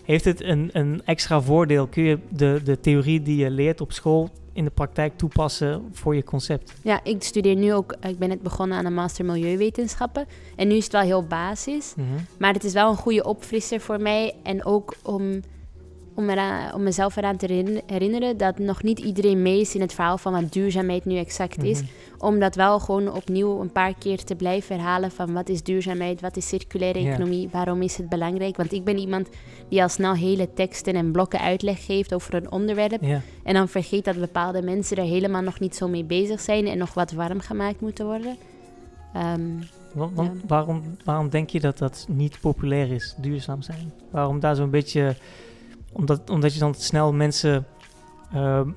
Heeft 0.03 0.25
het 0.25 0.41
een, 0.43 0.69
een 0.73 1.01
extra 1.05 1.41
voordeel? 1.41 1.87
Kun 1.87 2.03
je 2.03 2.19
de, 2.29 2.61
de 2.63 2.79
theorie 2.79 3.21
die 3.21 3.37
je 3.37 3.49
leert 3.49 3.81
op 3.81 3.91
school 3.91 4.29
in 4.53 4.63
de 4.63 4.69
praktijk 4.71 5.17
toepassen 5.17 5.83
voor 5.91 6.15
je 6.15 6.23
concept? 6.23 6.73
Ja, 6.83 7.03
ik 7.03 7.23
studeer 7.23 7.55
nu 7.55 7.73
ook, 7.73 7.95
ik 8.07 8.19
ben 8.19 8.29
net 8.29 8.41
begonnen 8.41 8.77
aan 8.77 8.85
een 8.85 8.93
master 8.93 9.25
Milieuwetenschappen. 9.25 10.25
En 10.55 10.67
nu 10.67 10.75
is 10.75 10.83
het 10.83 10.93
wel 10.93 11.01
heel 11.01 11.23
basis, 11.23 11.93
Mhm. 11.95 12.07
maar 12.39 12.53
het 12.53 12.63
is 12.63 12.73
wel 12.73 12.89
een 12.89 12.95
goede 12.97 13.23
opfrisser 13.23 13.79
voor 13.79 14.01
mij. 14.01 14.33
En 14.43 14.65
ook 14.65 14.95
om, 15.03 15.39
om, 16.15 16.29
eraan, 16.29 16.73
om 16.73 16.83
mezelf 16.83 17.15
eraan 17.15 17.37
te 17.37 17.45
herin- 17.45 17.81
herinneren 17.85 18.37
dat 18.37 18.57
nog 18.59 18.83
niet 18.83 18.99
iedereen 18.99 19.41
mee 19.41 19.59
is 19.59 19.75
in 19.75 19.81
het 19.81 19.93
verhaal 19.93 20.17
van 20.17 20.33
wat 20.33 20.53
duurzaamheid 20.53 21.05
nu 21.05 21.17
exact 21.17 21.63
is. 21.63 21.81
Mhm. 21.81 21.89
Om 22.17 22.39
dat 22.39 22.55
wel 22.55 22.79
gewoon 22.79 23.13
opnieuw 23.13 23.59
een 23.61 23.71
paar 23.71 23.93
keer 23.97 24.23
te 24.23 24.35
blijven 24.35 24.75
herhalen 24.75 25.11
van 25.11 25.33
wat 25.33 25.49
is 25.49 25.63
duurzaamheid, 25.63 26.21
wat 26.21 26.37
is 26.37 26.47
circulaire 26.47 26.99
economie, 26.99 27.49
waarom 27.51 27.81
is 27.81 27.97
het 27.97 28.09
belangrijk. 28.09 28.57
Want 28.57 28.73
ik 28.73 28.83
ben 28.83 28.97
iemand 28.97 29.29
die 29.69 29.81
al 29.81 29.89
snel 29.89 30.13
hele 30.13 30.53
teksten 30.53 30.93
en 30.95 31.11
blokken 31.11 31.39
uitleg 31.39 31.85
geeft 31.85 32.13
over 32.13 32.33
een 32.33 32.51
onderwerp. 32.51 33.01
En 33.43 33.53
dan 33.53 33.67
vergeet 33.67 34.05
dat 34.05 34.19
bepaalde 34.19 34.61
mensen 34.61 34.97
er 34.97 35.03
helemaal 35.03 35.41
nog 35.41 35.59
niet 35.59 35.75
zo 35.75 35.87
mee 35.87 36.03
bezig 36.03 36.39
zijn 36.41 36.67
en 36.67 36.77
nog 36.77 36.93
wat 36.93 37.11
warm 37.11 37.39
gemaakt 37.39 37.81
moeten 37.81 38.05
worden. 38.05 38.37
Ehm, 39.13 39.41
Want, 39.93 40.15
want 40.15 40.31
Ja. 40.41 40.47
waarom, 40.47 40.81
waarom 41.05 41.29
denk 41.29 41.49
je 41.49 41.59
dat 41.59 41.77
dat 41.77 42.05
niet 42.09 42.39
populair 42.41 42.91
is, 42.91 43.15
duurzaam 43.17 43.61
zijn? 43.61 43.91
Waarom 44.11 44.39
daar 44.39 44.55
zo'n 44.55 44.69
beetje... 44.69 45.15
Omdat, 45.93 46.29
omdat 46.29 46.53
je 46.53 46.59
dan 46.59 46.73
snel 46.73 47.13
mensen 47.13 47.67
ehm, 48.33 48.69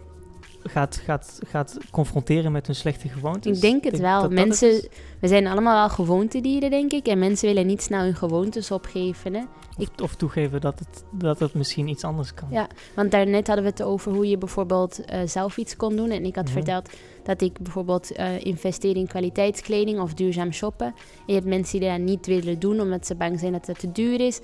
gaat, 0.65 0.97
gaat, 1.05 1.41
gaat 1.47 1.79
confronteren 1.91 2.53
met 2.53 2.67
hun 2.67 2.75
slechte 2.77 3.09
gewoontes? 3.09 3.57
ik 3.57 3.63
denk 3.63 3.85
het 3.85 3.99
wel. 3.99 4.21
dat 4.21 4.31
dat 4.31 4.39
het 4.39 4.49
mensen, 4.49 4.89
we 5.21 5.29
zijn 5.29 5.47
allemaal 5.47 5.75
wel 5.75 5.89
gewoontedieren, 5.89 6.71
denk 6.71 6.93
ik. 6.93 7.07
En 7.07 7.19
mensen 7.19 7.49
willen 7.49 7.67
niet 7.67 7.83
snel 7.83 8.03
hun 8.03 8.15
gewoontes 8.15 8.71
opgeven. 8.71 9.35
Hè? 9.35 9.43
Of, 9.79 9.89
of 10.03 10.15
toegeven 10.15 10.61
dat 10.61 10.79
het, 10.79 11.05
dat 11.11 11.39
het 11.39 11.55
misschien 11.55 11.89
iets 11.89 12.05
anders 12.05 12.35
kan. 12.35 12.49
Ja, 12.51 12.67
Want 12.95 13.11
daarnet 13.11 13.47
hadden 13.47 13.65
we 13.65 13.71
het 13.71 13.83
over 13.83 14.13
hoe 14.13 14.29
je 14.29 14.39
bijvoorbeeld 14.39 15.05
eh, 15.05 15.21
zelf 15.25 15.57
iets 15.57 15.77
kon 15.77 15.97
doen. 15.97 16.11
En 16.11 16.25
ik 16.25 16.35
had 16.35 16.45
Mhm. 16.45 16.53
verteld 16.53 16.91
dat 17.23 17.41
ik 17.41 17.59
bijvoorbeeld 17.59 18.13
eh 18.13 18.45
investeer 18.45 18.97
in 18.97 19.07
kwaliteitskleding 19.07 20.01
of 20.01 20.15
duurzaam 20.15 20.53
shoppen. 20.53 20.87
En 20.87 20.95
je 21.27 21.33
hebt 21.35 21.47
mensen 21.47 21.81
die 21.81 21.89
dat 21.89 21.99
niet 21.99 22.27
willen 22.27 22.59
doen 22.59 22.81
omdat 22.81 23.07
ze 23.07 23.15
bang 23.15 23.39
zijn 23.39 23.53
dat 23.53 23.67
het 23.67 23.79
te 23.79 23.93
duur 23.93 24.21
is. 24.21 24.41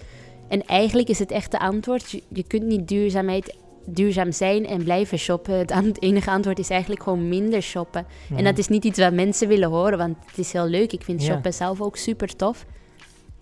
En 0.48 0.62
eigenlijk 0.66 1.08
is 1.08 1.18
het 1.18 1.30
echte 1.30 1.58
antwoord, 1.58 2.10
je, 2.10 2.22
je 2.28 2.42
kunt 2.42 2.62
niet 2.62 2.88
duurzaamheid, 2.88 3.54
duurzaam 3.84 4.32
zijn 4.32 4.66
en 4.66 4.82
blijven 4.84 5.18
shoppen. 5.18 5.54
Het 5.54 6.02
enige 6.02 6.30
antwoord 6.30 6.58
is 6.58 6.70
eigenlijk 6.70 7.02
gewoon 7.02 7.28
minder 7.28 7.62
shoppen. 7.62 8.06
En 8.28 8.34
Mhm. 8.34 8.44
dat 8.44 8.58
is 8.58 8.68
niet 8.68 8.84
iets 8.84 8.98
wat 8.98 9.12
mensen 9.12 9.48
willen 9.48 9.68
horen, 9.70 9.98
want 9.98 10.16
het 10.26 10.38
is 10.38 10.52
heel 10.52 10.66
leuk. 10.66 10.92
Ik 10.92 11.02
vind 11.02 11.22
Ja. 11.24 11.32
shoppen 11.32 11.54
zelf 11.54 11.80
ook 11.80 11.96
super 11.96 12.36
tof. 12.36 12.64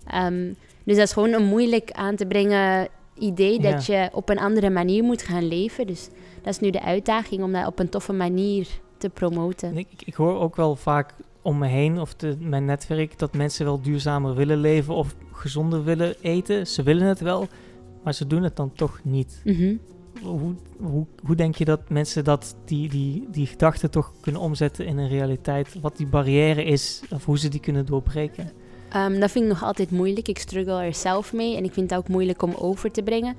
Ehm, 0.07 0.53
dus 0.85 0.97
dat 0.97 1.05
is 1.07 1.13
gewoon 1.13 1.33
een 1.33 1.45
moeilijk 1.45 1.91
aan 1.93 2.17
te 2.17 2.27
brengen 2.27 2.89
idee 3.19 3.61
dat 3.61 3.87
je 3.87 4.09
op 4.13 4.29
een 4.29 4.39
andere 4.39 4.71
manier 4.71 5.03
moet 5.05 5.23
gaan 5.23 5.49
leven. 5.49 5.87
Dus 5.87 6.09
dat 6.43 6.53
is 6.55 6.61
nu 6.61 6.71
de 6.71 6.83
uitdaging 6.83 7.43
om 7.43 7.53
dat 7.53 7.67
op 7.67 7.79
een 7.79 7.89
toffe 7.89 8.13
manier 8.13 8.69
te 8.99 9.09
promoten. 9.09 9.69
En 9.69 9.77
Ik, 9.77 9.87
ik, 9.93 10.03
ik 10.07 10.15
hoor 10.15 10.39
ook 10.41 10.57
wel 10.57 10.77
vaak 10.77 11.15
om 11.47 11.59
me 11.59 11.67
heen, 11.67 12.01
of 12.01 12.15
de, 12.15 12.37
mijn 12.41 12.65
netwerk, 12.65 13.19
dat 13.19 13.35
mensen 13.35 13.65
wel 13.65 13.81
duurzamer 13.81 14.35
willen 14.35 14.59
leven 14.59 14.95
of 14.95 15.15
gezonder 15.33 15.85
willen 15.85 16.15
eten. 16.21 16.67
Ze 16.67 16.83
willen 16.83 17.07
het 17.07 17.21
wel, 17.21 17.49
maar 18.05 18.15
ze 18.15 18.27
doen 18.27 18.43
het 18.43 18.57
dan 18.57 18.73
toch 18.73 19.01
niet. 19.03 19.41
Mhm. 19.45 19.75
Hoe, 20.23 20.55
hoe, 20.81 21.07
hoe 21.25 21.37
denk 21.37 21.55
je 21.55 21.65
dat 21.65 21.89
mensen 21.89 22.25
dat, 22.25 22.57
die, 22.65 22.89
die, 22.89 23.27
die 23.31 23.47
gedachten 23.47 23.91
toch 23.91 24.13
kunnen 24.21 24.41
omzetten 24.41 24.87
in 24.87 24.99
een 24.99 25.09
realiteit? 25.09 25.81
Wat 25.81 25.97
die 25.97 26.07
barrière 26.07 26.65
is, 26.65 27.03
of 27.11 27.25
hoe 27.25 27.39
ze 27.39 27.49
die 27.49 27.61
kunnen 27.61 27.87
doorbreken? 27.87 28.51
Ehm, 28.89 29.21
dat 29.21 29.31
vind 29.31 29.45
ik 29.45 29.51
nog 29.51 29.63
altijd 29.63 29.91
moeilijk. 29.91 30.29
Ik 30.29 30.39
struggle 30.39 30.83
er 30.83 30.95
zelf 30.95 31.33
mee 31.33 31.57
en 31.57 31.65
ik 31.65 31.73
vind 31.73 31.91
het 31.91 31.99
ook 31.99 32.09
moeilijk 32.09 32.43
om 32.43 32.55
over 32.55 32.91
te 32.91 33.03
brengen. 33.03 33.35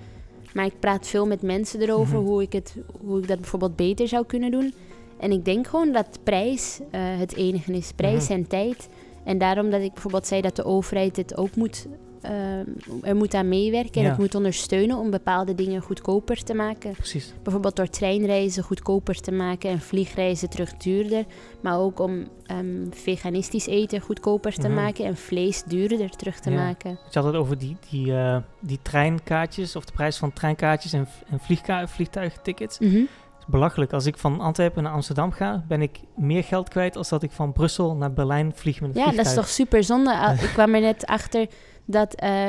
Maar 0.54 0.66
ik 0.66 0.80
praat 0.80 1.08
veel 1.08 1.26
met 1.26 1.42
mensen 1.42 1.82
erover 1.82 2.18
Mhm. 2.18 2.26
hoe, 2.26 2.42
ik 2.42 2.54
het, 2.54 2.76
hoe 3.06 3.20
ik 3.22 3.28
dat 3.28 3.40
bijvoorbeeld 3.40 3.76
beter 3.76 4.08
zou 4.08 4.26
kunnen 4.26 4.52
doen. 4.52 4.74
En 5.20 5.32
ik 5.32 5.46
denk 5.46 5.68
gewoon 5.68 5.92
dat 5.92 6.20
prijs 6.24 6.80
eh, 6.92 7.02
het 7.04 7.36
enige 7.36 7.72
is. 7.74 7.92
Prijs 7.96 8.24
Mhm. 8.24 8.34
en 8.34 8.48
tijd. 8.48 8.90
En 9.24 9.38
daarom 9.38 9.70
dat 9.70 9.82
ik 9.82 9.94
bijvoorbeeld 9.94 10.28
zei 10.28 10.42
dat 10.42 10.56
de 10.56 10.64
overheid 10.66 11.16
het 11.18 11.38
ook 11.38 11.56
moet, 11.56 11.88
ehm, 12.22 12.66
er 13.02 13.16
moet 13.16 13.34
aan 13.34 13.50
meewerken 13.50 14.02
en 14.04 14.10
het 14.10 14.18
moet 14.18 14.36
ondersteunen 14.36 14.98
om 14.98 15.10
bepaalde 15.10 15.56
dingen 15.56 15.82
goedkoper 15.82 16.44
te 16.44 16.54
maken. 16.54 16.92
Precies. 16.92 17.34
Bijvoorbeeld 17.44 17.76
door 17.76 17.88
treinreizen 17.90 18.64
goedkoper 18.64 19.20
te 19.22 19.32
maken 19.32 19.70
en 19.70 19.80
vliegreizen 19.80 20.50
terug 20.50 20.78
duurder. 20.78 21.26
Maar 21.62 21.80
ook 21.80 22.00
om 22.00 22.28
ehm, 22.46 22.86
veganistisch 22.90 23.68
eten 23.68 24.00
goedkoper 24.02 24.54
te 24.54 24.68
Mhm. 24.68 24.76
maken 24.76 25.06
en 25.06 25.18
vlees 25.18 25.64
duurder 25.64 26.10
terug 26.10 26.40
te 26.40 26.50
Ja. 26.52 26.56
maken. 26.56 26.92
Je 26.92 27.20
had 27.20 27.24
het 27.24 27.36
over 27.36 27.58
die, 27.58 27.78
die, 27.90 28.14
eh, 28.14 28.38
die 28.60 28.80
treinkaartjes, 28.82 29.76
of 29.76 29.86
de 29.86 29.92
prijs 29.92 30.18
van 30.18 30.34
treinkaartjes 30.34 30.94
en, 30.94 31.08
en 31.30 31.40
vliegtuigtickets. 31.88 32.78
Is 32.80 33.06
belachelijk. 33.48 33.94
Als 33.94 34.06
ik 34.06 34.18
van 34.18 34.40
Antwerpen 34.40 34.84
naar 34.84 34.92
Amsterdam 34.92 35.32
ga, 35.32 35.64
ben 35.68 35.82
ik 35.82 36.00
meer 36.16 36.44
geld 36.44 36.70
kwijt 36.70 36.96
als 36.98 37.10
dat 37.10 37.24
ik 37.24 37.32
van 37.32 37.52
Brussel 37.54 37.96
naar 37.96 38.14
Berlijn 38.14 38.52
vlieg 38.56 38.82
met 38.82 38.96
een 38.96 39.02
Ja, 39.02 39.12
dat 39.12 39.26
is 39.26 39.34
toch 39.34 39.48
super 39.48 39.84
zonde. 39.84 40.18
Al- 40.20 40.32
Ik 40.48 40.50
kwam 40.54 40.74
er 40.74 40.82
net 40.82 41.06
achter 41.06 41.48
dat 41.86 42.16
eh, 42.16 42.46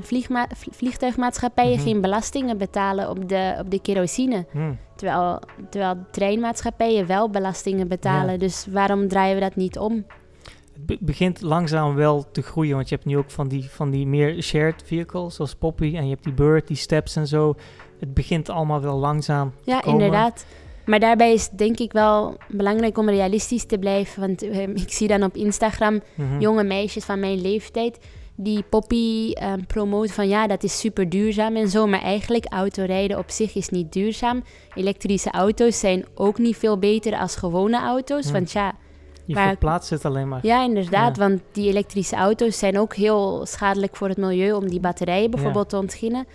vliegma- 0.00 0.48
vl- 0.54 0.70
vliegtuigmaatschappijen 0.72 1.76
Mhm. 1.76 1.82
geen 1.86 2.00
belastingen 2.00 2.58
betalen 2.58 3.10
op 3.10 3.28
de, 3.28 3.56
op 3.60 3.70
de 3.70 3.80
kerosine. 3.80 4.46
Hm. 4.50 4.72
Terwijl, 4.96 5.40
terwijl 5.70 5.96
treinmaatschappijen 6.10 7.06
wel 7.06 7.30
belastingen 7.30 7.88
betalen. 7.88 8.32
Ja. 8.32 8.38
Dus 8.38 8.66
waarom 8.70 9.08
draaien 9.08 9.34
we 9.34 9.40
dat 9.40 9.56
niet 9.56 9.78
om? 9.78 10.04
Het 10.72 10.86
be- 10.86 10.98
begint 11.00 11.40
langzaam 11.40 11.94
wel 11.94 12.30
te 12.32 12.42
groeien, 12.42 12.74
want 12.74 12.88
je 12.88 12.94
hebt 12.94 13.06
nu 13.06 13.16
ook 13.18 13.30
van 13.30 13.48
die, 13.48 13.70
van 13.70 13.90
die 13.90 14.06
meer 14.06 14.42
shared 14.42 14.82
vehicles, 14.86 15.34
zoals 15.34 15.54
Poppy, 15.54 15.96
en 15.96 16.04
je 16.04 16.10
hebt 16.10 16.24
die 16.24 16.32
Bird, 16.32 16.66
die 16.66 16.76
Steps 16.76 17.16
en 17.16 17.26
zo. 17.26 17.54
Het 18.00 18.14
begint 18.14 18.48
allemaal 18.48 18.80
wel 18.80 18.96
langzaam 18.98 19.52
Ja, 19.64 19.84
inderdaad. 19.84 20.44
Maar 20.84 21.00
daarbij 21.00 21.32
is 21.32 21.48
denk 21.48 21.78
ik 21.78 21.92
wel 21.92 22.36
belangrijk 22.48 22.98
om 22.98 23.08
realistisch 23.08 23.66
te 23.66 23.78
blijven. 23.78 24.20
Want 24.20 24.42
eh, 24.42 24.62
ik 24.68 24.92
zie 24.92 25.08
dan 25.08 25.22
op 25.22 25.36
Instagram 25.36 26.00
Mhm. 26.14 26.40
jonge 26.40 26.64
meisjes 26.64 27.04
van 27.04 27.20
mijn 27.20 27.40
leeftijd 27.40 27.98
die 28.34 28.62
Poppy 28.62 29.32
ehm, 29.32 29.60
promoten 29.66 30.14
van 30.14 30.28
ja, 30.28 30.46
dat 30.46 30.62
is 30.62 30.78
super 30.78 31.08
duurzaam 31.08 31.56
en 31.56 31.68
zo. 31.68 31.86
Maar 31.86 32.02
eigenlijk 32.02 32.46
autorijden 32.52 33.18
op 33.18 33.30
zich 33.30 33.54
is 33.54 33.68
niet 33.68 33.92
duurzaam. 33.92 34.42
Elektrische 34.74 35.30
auto's 35.30 35.78
zijn 35.78 36.04
ook 36.14 36.38
niet 36.38 36.56
veel 36.56 36.78
beter 36.78 37.18
als 37.18 37.36
gewone 37.36 37.78
auto's. 37.80 38.30
Want 38.30 38.52
ja, 38.52 38.74
Je 39.24 39.34
maar- 39.34 39.48
verplaatst 39.48 39.90
het 39.90 40.04
alleen 40.04 40.28
maar. 40.28 40.40
ja, 40.42 40.64
inderdaad. 40.64 41.16
Ja. 41.16 41.28
Want 41.28 41.40
die 41.52 41.68
elektrische 41.68 42.16
auto's 42.16 42.58
zijn 42.58 42.78
ook 42.78 42.94
heel 42.94 43.46
schadelijk 43.46 43.96
voor 43.96 44.08
het 44.08 44.16
milieu 44.18 44.52
om 44.52 44.68
die 44.68 44.80
batterijen 44.80 45.30
bijvoorbeeld 45.30 45.68
te 45.68 45.76
ontginnen. 45.78 46.26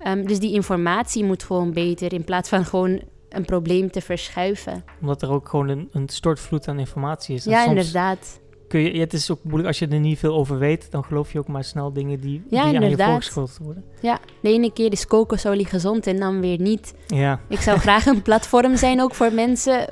Ehm, 0.00 0.24
dus 0.26 0.38
die 0.38 0.52
informatie 0.52 1.24
moet 1.24 1.42
gewoon 1.42 1.72
beter 1.72 2.12
in 2.12 2.24
plaats 2.24 2.48
van 2.48 2.64
gewoon 2.64 3.00
een 3.28 3.44
probleem 3.44 3.90
te 3.90 4.00
verschuiven. 4.00 4.84
Omdat 5.00 5.22
er 5.22 5.30
ook 5.30 5.48
gewoon 5.48 5.68
een, 5.68 5.88
een 5.92 6.08
stortvloed 6.08 6.68
aan 6.68 6.78
informatie 6.78 7.34
is. 7.34 7.46
En 7.46 7.52
ja, 7.52 7.66
inderdaad. 7.66 8.40
kun 8.68 8.80
je, 8.80 9.00
het 9.00 9.12
is 9.12 9.30
ook 9.30 9.38
moeilijk 9.42 9.66
als 9.68 9.78
je 9.78 9.88
er 9.88 10.00
niet 10.00 10.18
veel 10.18 10.34
over 10.34 10.58
weet, 10.58 10.90
dan 10.90 11.04
geloof 11.04 11.32
je 11.32 11.38
ook 11.38 11.48
maar 11.48 11.64
snel 11.64 11.92
dingen 11.92 12.20
die, 12.20 12.42
Ja, 12.48 12.68
die 12.70 12.78
aan 12.80 12.90
je 12.90 12.96
voorgeschoteld 12.96 13.58
worden. 13.62 13.84
Ja, 14.00 14.18
de 14.42 14.48
ene 14.48 14.72
keer 14.72 14.92
is 14.92 15.06
kokosolie 15.06 15.66
gezond 15.66 16.06
en 16.06 16.16
dan 16.20 16.40
weer 16.40 16.60
niet. 16.60 16.94
Ja, 17.06 17.40
Ik 17.48 17.60
zou 17.60 17.78
graag 17.78 18.06
een 18.06 18.22
platform 18.22 18.76
zijn 18.76 19.00
ook 19.00 19.14
voor 19.14 19.32
mensen 19.32 19.88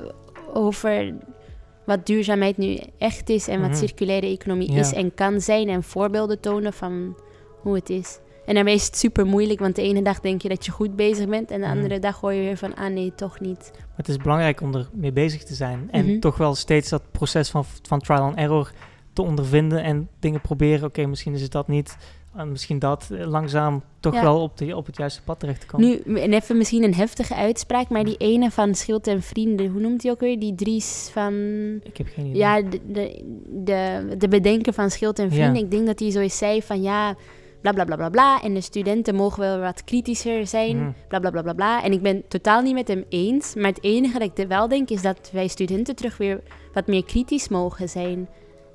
over 0.53 1.13
wat 1.85 2.05
duurzaamheid 2.05 2.57
nu 2.57 2.77
echt 2.97 3.29
is 3.29 3.47
en 3.47 3.59
wat 3.61 3.69
Mhm. 3.69 3.77
circulaire 3.79 4.27
economie 4.27 4.71
Ja. 4.71 4.79
is 4.79 4.93
en 4.93 5.13
kan 5.13 5.41
zijn 5.41 5.69
en 5.69 5.83
voorbeelden 5.83 6.39
tonen 6.39 6.73
van 6.73 7.15
hoe 7.61 7.75
het 7.75 7.89
is. 7.89 8.19
En 8.49 8.55
daarbij 8.55 8.73
is 8.73 8.85
het 8.85 8.97
super 8.97 9.25
moeilijk, 9.25 9.59
want 9.59 9.75
de 9.75 9.81
ene 9.81 10.01
dag 10.01 10.19
denk 10.19 10.41
je 10.41 10.49
dat 10.49 10.65
je 10.65 10.71
goed 10.71 10.95
bezig 10.95 11.27
bent 11.27 11.51
en 11.51 11.59
de 11.59 11.65
Mhm. 11.67 11.75
andere 11.75 11.99
dag 11.99 12.19
hoor 12.19 12.33
je 12.33 12.41
weer 12.41 12.57
van, 12.57 12.75
ah 12.75 12.93
nee, 12.93 13.11
toch 13.15 13.39
niet. 13.39 13.71
maar 13.73 13.81
het 13.95 14.09
is 14.09 14.17
belangrijk 14.17 14.61
om 14.61 14.75
er 14.75 14.89
mee 14.93 15.11
bezig 15.11 15.43
te 15.43 15.53
zijn. 15.53 15.87
En 15.91 16.05
Mhm. 16.05 16.19
toch 16.19 16.37
wel 16.37 16.55
steeds 16.55 16.89
dat 16.89 17.01
proces 17.11 17.49
van, 17.49 17.63
van 17.87 17.99
trial 17.99 18.21
and 18.21 18.35
error 18.37 18.71
te 19.13 19.21
ondervinden 19.21 19.83
en 19.83 20.09
dingen 20.19 20.41
proberen. 20.41 20.87
Oké, 20.87 21.05
misschien 21.05 21.33
is 21.33 21.41
het 21.41 21.51
dat 21.51 21.67
niet, 21.67 21.97
eh, 22.35 22.43
misschien 22.43 22.79
dat. 22.79 23.09
eh, 23.13 23.27
langzaam 23.27 23.83
toch 23.99 24.13
Ja. 24.13 24.21
wel 24.21 24.41
op, 24.41 24.57
de, 24.57 24.75
op 24.75 24.85
het 24.85 24.97
juiste 24.97 25.21
pad 25.23 25.39
terecht 25.39 25.59
te 25.61 25.65
komen. 25.67 25.87
Nu, 26.05 26.19
en 26.19 26.33
even 26.33 26.57
misschien 26.57 26.83
een 26.83 26.95
heftige 26.95 27.35
uitspraak, 27.35 27.89
maar 27.89 28.03
die 28.03 28.17
ene 28.17 28.51
van 28.51 28.75
Schild 28.75 29.07
en 29.07 29.21
Vrienden, 29.21 29.67
hoe 29.67 29.81
noemt 29.81 30.01
die 30.01 30.11
ook 30.11 30.19
weer? 30.19 30.39
Die 30.39 30.55
Dries 30.55 31.09
van... 31.11 31.33
Ik 31.83 31.97
heb 31.97 32.07
geen 32.13 32.25
idee. 32.25 32.37
Ja, 32.37 32.61
de, 32.61 32.79
de, 32.87 33.23
de, 33.63 34.05
de 34.17 34.27
bedenken 34.27 34.73
van 34.73 34.89
Schild 34.91 35.19
en 35.19 35.31
Vrienden. 35.31 35.55
Ja. 35.55 35.63
Ik 35.63 35.71
denk 35.71 35.85
dat 35.85 35.99
hij 35.99 36.11
zoiets 36.11 36.37
zei 36.37 36.61
van 36.61 36.81
ja, 36.81 37.15
bla 37.61 37.71
bla 37.71 37.83
bla 37.85 37.95
bla 37.95 38.09
bla. 38.09 38.41
En 38.41 38.53
de 38.53 38.61
studenten 38.61 39.15
mogen 39.15 39.39
wel 39.39 39.59
wat 39.59 39.83
kritischer 39.83 40.47
zijn, 40.47 40.77
Mhm. 40.77 40.91
bla 41.07 41.19
bla 41.19 41.29
bla 41.29 41.41
bla 41.41 41.53
bla. 41.53 41.83
En 41.83 41.91
ik 41.91 42.01
ben 42.01 42.15
het 42.15 42.29
totaal 42.29 42.61
niet 42.61 42.73
met 42.73 42.87
hem 42.87 43.03
eens. 43.09 43.55
Maar 43.55 43.65
het 43.69 43.83
enige 43.83 44.19
dat 44.19 44.31
ik 44.37 44.47
wel 44.47 44.67
denk 44.67 44.89
is 44.89 45.01
dat 45.01 45.29
wij 45.33 45.47
studenten 45.47 45.95
terug 45.95 46.17
weer 46.17 46.41
wat 46.73 46.87
meer 46.87 47.05
kritisch 47.05 47.47
mogen 47.49 47.89
zijn. 47.89 48.29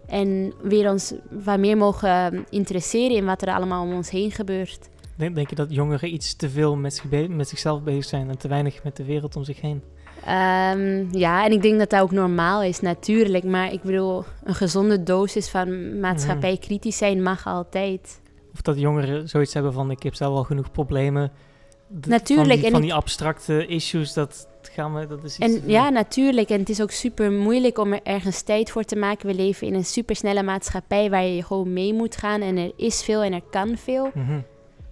En 0.06 0.52
weer 0.62 0.90
ons 0.90 1.14
wat 1.30 1.58
meer 1.58 1.76
mogen 1.76 2.44
interesseren 2.50 3.16
in 3.16 3.24
wat 3.24 3.42
er 3.42 3.54
allemaal 3.54 3.82
om 3.84 3.94
ons 3.94 4.10
heen 4.10 4.30
gebeurt. 4.30 4.88
Denk, 5.16 5.34
denk 5.34 5.50
je 5.50 5.54
dat 5.54 5.72
jongeren 5.74 6.14
iets 6.14 6.36
te 6.36 6.50
veel 6.50 6.76
met, 6.76 6.94
zich 6.94 7.28
met 7.28 7.48
zichzelf 7.48 7.82
bezig 7.82 8.04
zijn 8.04 8.28
en 8.28 8.38
te 8.38 8.48
weinig 8.48 8.84
met 8.84 8.96
de 8.96 9.04
wereld 9.04 9.36
om 9.36 9.44
zich 9.44 9.60
heen? 9.60 9.82
Ehm, 10.24 11.16
ja, 11.16 11.44
en 11.44 11.52
ik 11.52 11.62
denk 11.62 11.78
dat 11.78 11.90
dat 11.90 12.00
ook 12.00 12.10
normaal 12.10 12.62
is, 12.62 12.80
natuurlijk. 12.80 13.44
Maar 13.44 13.72
ik 13.72 13.82
bedoel, 13.82 14.24
een 14.44 14.54
gezonde 14.54 15.02
dosis 15.02 15.48
van 15.48 16.00
maatschappij 16.00 16.56
kritisch 16.56 16.96
zijn 16.96 17.22
mag 17.22 17.46
altijd. 17.46 18.20
Of 18.54 18.60
dat 18.62 18.80
jongeren 18.80 19.28
zoiets 19.28 19.54
hebben 19.54 19.72
van 19.72 19.90
ik 19.90 20.02
heb 20.02 20.14
zelf 20.14 20.36
al 20.36 20.44
genoeg 20.44 20.70
problemen. 20.70 21.32
Natuurlijk, 22.06 22.48
Van 22.48 22.56
die, 22.56 22.66
en 22.66 22.72
van 22.72 22.80
die 22.80 22.94
abstracte 22.94 23.66
issues, 23.66 24.12
dat 24.12 24.48
gaan 24.62 24.94
we, 24.94 25.06
dat 25.06 25.24
is 25.24 25.38
iets 25.38 25.54
En 25.54 25.60
veel. 25.60 25.70
ja, 25.70 25.88
natuurlijk. 25.88 26.50
En 26.50 26.58
het 26.58 26.68
is 26.68 26.82
ook 26.82 26.90
super 26.90 27.32
moeilijk 27.32 27.78
om 27.78 27.92
er 27.92 28.00
ergens 28.02 28.42
tijd 28.42 28.70
voor 28.70 28.82
te 28.84 28.96
maken. 28.96 29.26
We 29.26 29.34
leven 29.34 29.66
in 29.66 29.74
een 29.74 29.84
supersnelle 29.84 30.42
maatschappij 30.42 31.10
waar 31.10 31.24
je 31.24 31.42
gewoon 31.42 31.72
mee 31.72 31.94
moet 31.94 32.16
gaan. 32.16 32.40
En 32.40 32.56
er 32.56 32.72
is 32.76 33.02
veel 33.02 33.22
en 33.22 33.32
er 33.32 33.42
kan 33.50 33.76
veel. 33.76 34.10
Mhm. 34.14 34.40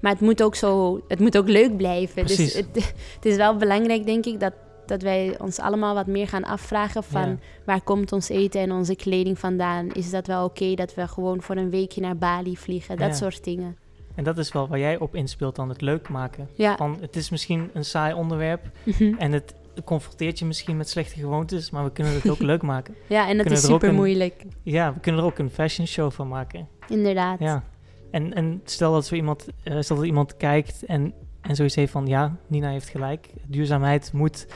Maar 0.00 0.12
het 0.12 0.20
moet 0.20 0.42
ook, 0.42 0.54
zo, 0.54 1.00
het 1.08 1.18
moet 1.18 1.38
ook 1.38 1.48
leuk 1.48 1.76
blijven. 1.76 2.24
Precies. 2.24 2.52
Dus 2.52 2.54
het, 2.54 2.94
het 3.14 3.24
is 3.24 3.36
wel 3.36 3.56
belangrijk, 3.56 4.06
denk 4.06 4.24
ik, 4.26 4.40
dat, 4.40 4.52
dat 4.92 5.02
wij 5.02 5.38
ons 5.38 5.58
allemaal 5.58 5.94
wat 5.94 6.06
meer 6.06 6.28
gaan 6.28 6.44
afvragen 6.44 7.02
van 7.02 7.28
Ja. 7.28 7.36
waar 7.64 7.80
komt 7.82 8.12
ons 8.12 8.28
eten 8.28 8.60
en 8.60 8.72
onze 8.72 8.94
kleding 8.96 9.38
vandaan? 9.38 9.88
Is 9.92 10.10
dat 10.10 10.26
wel 10.26 10.44
oké 10.44 10.74
dat 10.74 10.94
we 10.94 11.08
gewoon 11.08 11.42
voor 11.42 11.56
een 11.56 11.70
weekje 11.70 12.00
naar 12.00 12.16
Bali 12.16 12.56
vliegen? 12.56 12.96
Dat 12.96 13.08
Ja. 13.08 13.14
soort 13.14 13.44
dingen. 13.44 13.76
En 14.14 14.24
dat 14.24 14.38
is 14.38 14.52
wel 14.52 14.68
waar 14.68 14.78
jij 14.78 14.98
op 14.98 15.14
inspeelt 15.14 15.56
dan 15.56 15.68
het 15.68 15.80
leuk 15.80 16.08
maken. 16.08 16.48
Ja. 16.54 16.76
Van, 16.76 16.96
het 17.00 17.16
is 17.16 17.30
misschien 17.30 17.70
een 17.74 17.84
saai 17.84 18.14
onderwerp 18.14 18.70
Mhm. 18.84 19.14
en 19.18 19.32
het 19.32 19.54
confronteert 19.84 20.38
je 20.38 20.44
misschien 20.44 20.76
met 20.76 20.88
slechte 20.88 21.14
gewoontes, 21.20 21.70
maar 21.70 21.84
we 21.84 21.92
kunnen 21.92 22.12
het 22.14 22.28
ook 22.30 22.38
leuk 22.52 22.62
maken. 22.62 22.94
ja, 23.06 23.28
en 23.28 23.36
dat 23.36 23.46
is 23.46 23.62
er 23.62 23.68
super 23.68 23.88
een- 23.88 23.94
moeilijk. 23.94 24.44
Ja, 24.62 24.92
we 24.94 25.00
kunnen 25.00 25.20
er 25.20 25.26
ook 25.26 25.38
een 25.38 25.50
fashion 25.50 25.86
show 25.86 26.10
van 26.10 26.28
maken. 26.28 26.68
Inderdaad. 26.88 27.38
Ja. 27.38 27.64
En, 28.10 28.34
en 28.34 28.60
stel 28.64 28.92
dat 28.92 29.06
zo 29.06 29.14
iemand, 29.14 29.46
eh, 29.62 29.80
stel 29.80 29.96
dat 29.96 30.04
iemand 30.04 30.36
kijkt 30.36 30.84
en, 30.84 31.12
en 31.40 31.56
zoiets 31.56 31.74
heeft 31.74 31.92
van 31.92 32.06
ja, 32.06 32.36
Nina 32.46 32.70
heeft 32.70 32.88
gelijk. 32.88 33.28
Duurzaamheid 33.46 34.12
moet, 34.12 34.46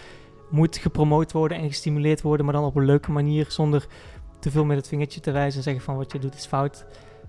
moet 0.51 0.77
gepromoot 0.77 1.33
worden 1.33 1.59
en 1.59 1.69
gestimuleerd 1.69 2.23
worden, 2.23 2.47
maar 2.47 2.55
dan 2.55 2.65
op 2.65 2.77
een 2.77 2.85
leuke 2.85 3.11
manier, 3.11 3.47
zonder 3.49 3.87
te 4.39 4.51
veel 4.51 4.65
met 4.65 4.77
het 4.77 4.89
vingertje 4.89 5.21
te 5.21 5.31
wijzen 5.31 5.57
en 5.57 5.63
zeggen 5.63 5.83
van 5.83 5.97
wat 5.97 6.13
je 6.13 6.19
doet 6.19 6.35
is 6.35 6.47
fout. 6.47 6.85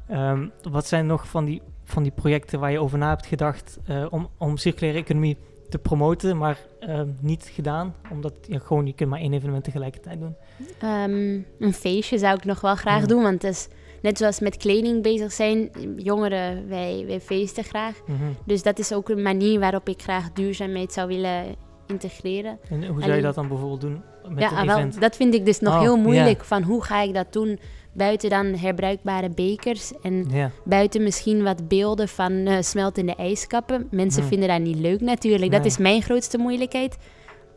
Ehm, 0.07 0.47
wat 0.71 0.87
zijn 0.87 1.05
nog 1.05 1.27
van 1.27 1.45
die, 1.45 1.61
van 1.83 2.03
die 2.03 2.11
projecten 2.11 2.59
waar 2.59 2.71
je 2.71 2.79
over 2.79 2.97
na 2.97 3.09
hebt 3.09 3.25
gedacht 3.25 3.79
eh, 3.85 4.05
om, 4.09 4.29
om 4.37 4.57
circulaire 4.57 4.99
economie 4.99 5.37
te 5.69 5.77
promoten, 5.77 6.37
maar 6.37 6.57
ehm, 6.79 7.09
niet 7.19 7.51
gedaan? 7.53 7.93
Omdat 8.11 8.33
je 8.47 8.59
gewoon, 8.59 8.85
je 8.85 8.93
kunt 8.93 9.09
maar 9.09 9.19
één 9.19 9.33
evenement 9.33 9.63
tegelijkertijd 9.63 10.19
doen. 10.19 10.35
Ehm, 10.79 11.41
een 11.59 11.73
feestje 11.73 12.17
zou 12.17 12.37
ik 12.37 12.45
nog 12.45 12.61
wel 12.61 12.75
graag 12.75 13.05
doen, 13.05 13.21
want 13.21 13.41
het 13.41 13.51
is 13.51 13.67
net 14.01 14.17
zoals 14.17 14.39
met 14.39 14.57
kleding 14.57 15.03
bezig 15.03 15.31
zijn. 15.31 15.69
Jongeren, 15.95 16.67
wij, 16.67 17.03
wij 17.07 17.21
feesten 17.21 17.63
graag. 17.63 18.01
Mhm. 18.05 18.23
Dus 18.45 18.63
dat 18.63 18.79
is 18.79 18.93
ook 18.93 19.09
een 19.09 19.21
manier 19.21 19.59
waarop 19.59 19.89
ik 19.89 20.01
graag 20.01 20.33
duurzaamheid 20.33 20.93
zou 20.93 21.07
willen 21.07 21.55
integreren. 21.87 22.59
En 22.69 22.85
hoe 22.87 23.01
zou 23.01 23.15
je 23.15 23.21
dat 23.21 23.35
dan 23.35 23.47
bijvoorbeeld 23.47 23.81
doen 23.81 24.01
met 24.27 24.39
ja, 24.39 24.51
een 24.51 24.57
ah, 24.57 24.65
wel, 24.65 24.77
event? 24.77 25.01
dat 25.01 25.15
vind 25.15 25.33
ik 25.33 25.45
dus 25.45 25.59
nog 25.59 25.73
Oh, 25.73 25.81
heel 25.81 25.97
moeilijk. 25.97 26.43
Van 26.43 26.63
hoe 26.63 26.83
ga 26.83 27.01
ik 27.01 27.13
dat 27.13 27.33
doen 27.33 27.59
buiten 27.93 28.29
dan 28.29 28.45
herbruikbare 28.45 29.29
bekers 29.29 29.91
en 30.01 30.27
buiten 30.63 31.03
misschien 31.03 31.43
wat 31.43 31.67
beelden 31.67 32.07
van 32.07 32.31
eh, 32.31 32.61
smeltende 32.61 33.15
ijskappen. 33.15 33.87
Mensen 33.91 34.23
vinden 34.23 34.47
dat 34.49 34.59
niet 34.59 34.77
leuk 34.77 35.01
natuurlijk. 35.01 35.51
Dat 35.51 35.65
is 35.65 35.77
mijn 35.77 36.01
grootste 36.01 36.37
moeilijkheid. 36.37 36.97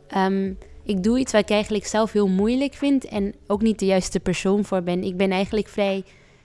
Ehm, 0.07 0.53
ik 0.83 1.03
doe 1.03 1.19
iets 1.19 1.31
wat 1.31 1.41
ik 1.41 1.49
eigenlijk 1.49 1.85
zelf 1.85 2.11
heel 2.11 2.27
moeilijk 2.27 2.73
vind 2.73 3.05
en 3.05 3.33
ook 3.47 3.61
niet 3.61 3.79
de 3.79 3.85
juiste 3.85 4.19
persoon 4.19 4.65
voor 4.65 4.83
ben. 4.83 5.03
Ik 5.03 5.17
ben 5.17 5.31
eigenlijk 5.31 5.67
vrij 5.67 6.03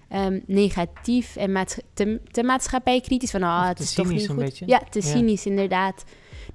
ehm, 0.09 0.41
negatief 0.47 1.37
en 1.37 1.53
maats- 1.53 1.81
te, 1.95 2.21
te 2.31 2.43
maatschappijkritisch. 2.43 3.31
Van, 3.31 3.43
ah, 3.43 3.61
Of 3.63 3.69
het 3.69 3.79
is 3.79 3.95
toch 3.95 4.09
niet 4.09 4.29
goed. 4.29 4.37
beetje. 4.37 4.67
Ja, 4.67 4.83
te 4.91 5.01
cynisch 5.01 5.47
inderdaad. 5.47 6.05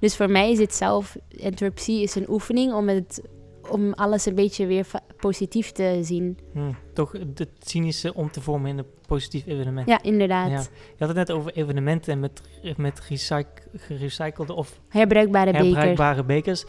Dus 0.02 0.16
voor 0.16 0.30
mij 0.30 0.50
is 0.50 0.58
het 0.58 0.74
zelf, 0.74 1.16
entropie 1.40 2.02
is 2.02 2.14
een 2.14 2.30
oefening 2.30 2.72
om 2.72 2.88
het 2.88 3.22
om 3.70 3.92
alles 3.92 4.26
een 4.26 4.34
beetje 4.34 4.66
weer 4.66 4.86
positief 5.16 5.72
te 5.72 5.98
zien. 6.02 6.38
Hm, 6.52 6.72
toch 6.94 7.12
het 7.34 7.48
cynische 7.58 8.14
om 8.14 8.30
te 8.30 8.40
vormen 8.40 8.70
in 8.70 8.78
een 8.78 8.86
positief 9.06 9.46
evenement. 9.46 9.88
Ja, 9.88 10.02
inderdaad. 10.02 10.50
Ja. 10.50 10.58
Je 10.60 10.96
had 10.98 11.08
het 11.08 11.16
net 11.16 11.30
over 11.30 11.52
evenementen 11.52 12.12
en 12.12 12.20
met, 12.20 12.40
met 12.76 13.00
recyc- 13.08 13.66
gerecyclede 13.76 14.52
of 14.54 14.80
Herbruikbare 14.88 15.50
herbruikbare 15.50 16.24
bekers. 16.24 16.64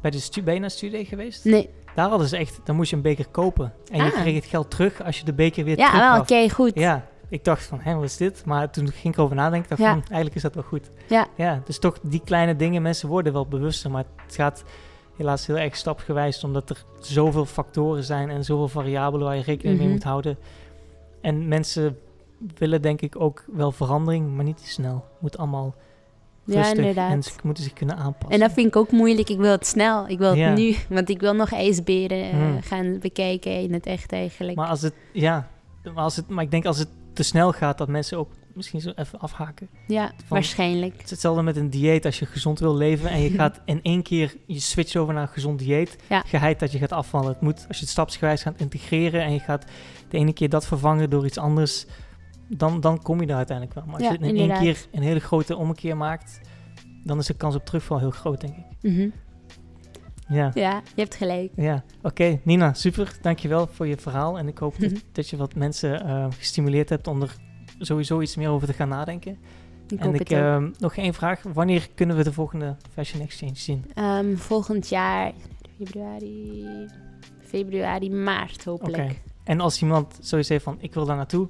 Bij 0.00 0.10
de 0.10 0.18
stu 0.20 0.58
naar 0.58 0.70
studie 0.70 1.04
geweest? 1.04 1.44
Nee. 1.44 1.68
Daar 1.94 2.08
hadden 2.08 2.28
ze 2.28 2.36
echt, 2.36 2.60
dan 2.64 2.76
moest 2.76 2.90
je 2.90 2.96
een 2.96 3.02
beker 3.02 3.26
kopen. 3.28 3.72
En 3.90 4.04
je 4.04 4.12
Ah. 4.12 4.20
kreeg 4.20 4.34
het 4.34 4.44
geld 4.44 4.70
terug 4.70 5.02
als 5.04 5.18
je 5.18 5.24
de 5.24 5.32
beker 5.34 5.64
weer 5.64 5.78
Ja, 5.78 5.92
wel, 5.92 6.00
gaf. 6.00 6.20
oké, 6.20 6.50
goed. 6.50 6.72
Ja, 6.74 7.08
ik 7.28 7.44
dacht 7.44 7.64
van, 7.64 7.78
hé, 7.82 7.94
wat 7.94 8.04
is 8.04 8.16
dit? 8.16 8.44
Maar 8.44 8.70
toen 8.70 8.90
ging 8.92 9.14
ik 9.14 9.20
over 9.20 9.36
nadenken, 9.36 9.68
dacht 9.68 9.80
Ja. 9.80 9.90
van, 9.90 9.98
hm, 9.98 10.04
eigenlijk 10.06 10.34
is 10.36 10.42
dat 10.42 10.54
wel 10.54 10.62
goed. 10.64 10.90
Ja. 11.08 11.26
Ja, 11.36 11.60
dus 11.64 11.78
toch 11.78 11.98
die 12.02 12.20
kleine 12.24 12.56
dingen, 12.56 12.82
mensen 12.82 13.08
worden 13.08 13.32
wel 13.32 13.46
bewuster, 13.46 13.90
maar 13.90 14.04
het 14.26 14.34
gaat 14.34 14.64
helaas 15.16 15.46
heel 15.46 15.58
erg 15.58 15.76
stapgewijs, 15.76 16.44
omdat 16.44 16.70
er 16.70 16.84
zoveel 17.00 17.44
factoren 17.44 18.04
zijn 18.04 18.30
en 18.30 18.44
zoveel 18.44 18.68
variabelen 18.68 19.26
waar 19.26 19.36
je 19.36 19.42
rekening 19.42 19.76
mee 19.76 19.86
Mhm. 19.86 19.94
moet 19.96 20.04
houden. 20.04 20.36
En 21.20 21.48
mensen 21.48 21.98
willen 22.58 22.82
denk 22.82 23.00
ik 23.00 23.20
ook 23.20 23.44
wel 23.52 23.72
verandering, 23.72 24.34
maar 24.34 24.44
niet 24.44 24.56
te 24.56 24.68
snel. 24.68 24.94
Het 24.94 25.20
moet 25.20 25.38
allemaal 25.38 25.74
Ja, 26.44 26.54
rustig 26.54 26.78
inderdaad. 26.78 27.10
en 27.10 27.22
ze 27.22 27.30
moeten 27.42 27.64
zich 27.64 27.72
kunnen 27.72 27.96
aanpassen. 27.96 28.30
En 28.30 28.38
dat 28.38 28.52
vind 28.52 28.66
ik 28.66 28.76
ook 28.76 28.90
moeilijk. 28.90 29.28
Ik 29.28 29.38
wil 29.38 29.50
het 29.50 29.66
snel. 29.66 30.08
Ik 30.08 30.18
wil 30.18 30.28
het 30.28 30.38
Ja. 30.38 30.52
nu. 30.54 30.76
Want 30.88 31.08
ik 31.08 31.20
wil 31.20 31.34
nog 31.34 31.52
ijsberen 31.52 32.22
eh, 32.22 32.30
Hmm. 32.30 32.62
gaan 32.62 32.98
bekijken 32.98 33.60
in 33.60 33.72
het 33.72 33.86
echt 33.86 34.12
eigenlijk. 34.12 34.56
Maar 34.56 34.68
als 34.68 34.82
het, 34.82 34.94
ja, 35.12 35.48
maar, 35.94 35.94
als 36.04 36.16
het, 36.16 36.28
maar 36.28 36.44
ik 36.44 36.50
denk 36.50 36.64
als 36.66 36.78
het 36.78 36.88
te 37.16 37.22
snel 37.22 37.52
gaat, 37.52 37.78
dat 37.78 37.88
mensen 37.88 38.18
ook 38.18 38.32
misschien 38.54 38.80
zo 38.80 38.92
even 38.94 39.18
afhaken. 39.18 39.68
ja, 39.86 40.06
van- 40.06 40.14
waarschijnlijk. 40.28 40.92
Het 40.92 41.04
is 41.04 41.10
hetzelfde 41.10 41.42
met 41.42 41.56
een 41.56 41.70
dieet. 41.70 42.04
Als 42.04 42.18
je 42.18 42.26
gezond 42.26 42.58
wil 42.58 42.76
leven 42.76 43.10
en 43.10 43.20
je 43.20 43.30
gaat 43.40 43.60
in 43.64 43.82
één 43.82 44.02
keer 44.02 44.36
je 44.46 44.58
switch 44.60 44.96
over 44.96 45.14
naar 45.14 45.22
een 45.22 45.28
gezond 45.28 45.58
dieet, 45.58 45.96
Ja. 46.08 46.20
geheid 46.26 46.60
dat 46.60 46.72
je 46.72 46.78
gaat 46.78 46.92
afvallen. 46.92 47.28
Het 47.28 47.40
moet, 47.40 47.64
als 47.68 47.76
je 47.76 47.82
het 47.82 47.92
stapsgewijs 47.92 48.42
gaat 48.42 48.60
integreren 48.60 49.22
en 49.22 49.32
je 49.32 49.40
gaat 49.40 49.64
de 50.08 50.18
ene 50.18 50.32
keer 50.32 50.48
dat 50.48 50.66
vervangen 50.66 51.10
door 51.10 51.24
iets 51.26 51.38
anders, 51.38 51.86
dan, 52.48 52.80
dan 52.80 53.02
kom 53.02 53.20
je 53.20 53.26
daar 53.26 53.36
uiteindelijk 53.36 53.76
wel. 53.76 53.84
Maar 53.86 53.94
als 53.94 54.02
Ja, 54.04 54.10
je 54.12 54.16
het 54.18 54.26
in 54.26 54.32
inderdaad. 54.36 54.64
één 54.64 54.72
keer 54.74 54.86
een 54.92 55.02
hele 55.02 55.20
grote 55.20 55.56
ommekeer 55.56 55.96
maakt, 55.96 56.40
dan 57.04 57.18
is 57.18 57.26
de 57.26 57.34
kans 57.34 57.54
op 57.54 57.64
terugval 57.64 57.98
heel 57.98 58.10
groot, 58.10 58.40
denk 58.40 58.54
ik. 58.56 58.64
Mhm. 58.92 59.08
Ja, 60.28 60.50
Ja, 60.54 60.82
je 60.94 61.00
hebt 61.02 61.14
gelijk. 61.14 61.52
ja. 61.56 61.84
oké. 62.02 62.40
Nina, 62.42 62.72
super. 62.74 63.16
Dankjewel 63.20 63.66
voor 63.66 63.86
je 63.86 63.96
verhaal. 63.96 64.38
En 64.38 64.48
ik 64.48 64.58
hoop 64.58 64.74
dat, 64.78 64.92
dat 65.12 65.28
je 65.28 65.36
wat 65.36 65.54
mensen 65.54 66.04
eh, 66.06 66.26
gestimuleerd 66.30 66.88
hebt 66.88 67.06
om 67.06 67.22
er 67.22 67.36
sowieso 67.78 68.20
iets 68.20 68.36
meer 68.36 68.48
over 68.48 68.66
te 68.66 68.72
gaan 68.72 68.88
nadenken. 68.88 69.38
Ik 69.88 70.00
en 70.00 70.14
ik, 70.14 70.30
ehm, 70.30 70.70
nog 70.78 70.96
één 70.96 71.14
vraag. 71.14 71.42
Wanneer 71.52 71.88
kunnen 71.94 72.16
we 72.16 72.24
de 72.24 72.32
volgende 72.32 72.76
Fashion 72.92 73.22
Exchange 73.22 73.54
zien? 73.56 73.84
Ehm, 73.94 74.36
volgend 74.36 74.88
jaar, 74.88 75.32
februari, 75.78 76.64
februari, 77.40 78.10
maart 78.10 78.64
hopelijk. 78.64 79.02
Oké. 79.02 79.14
En 79.44 79.60
als 79.60 79.82
iemand 79.82 80.18
sowieso 80.20 80.52
heeft 80.52 80.64
van, 80.64 80.76
ik 80.80 80.94
wil 80.94 81.04
daar 81.04 81.16
naartoe, 81.16 81.48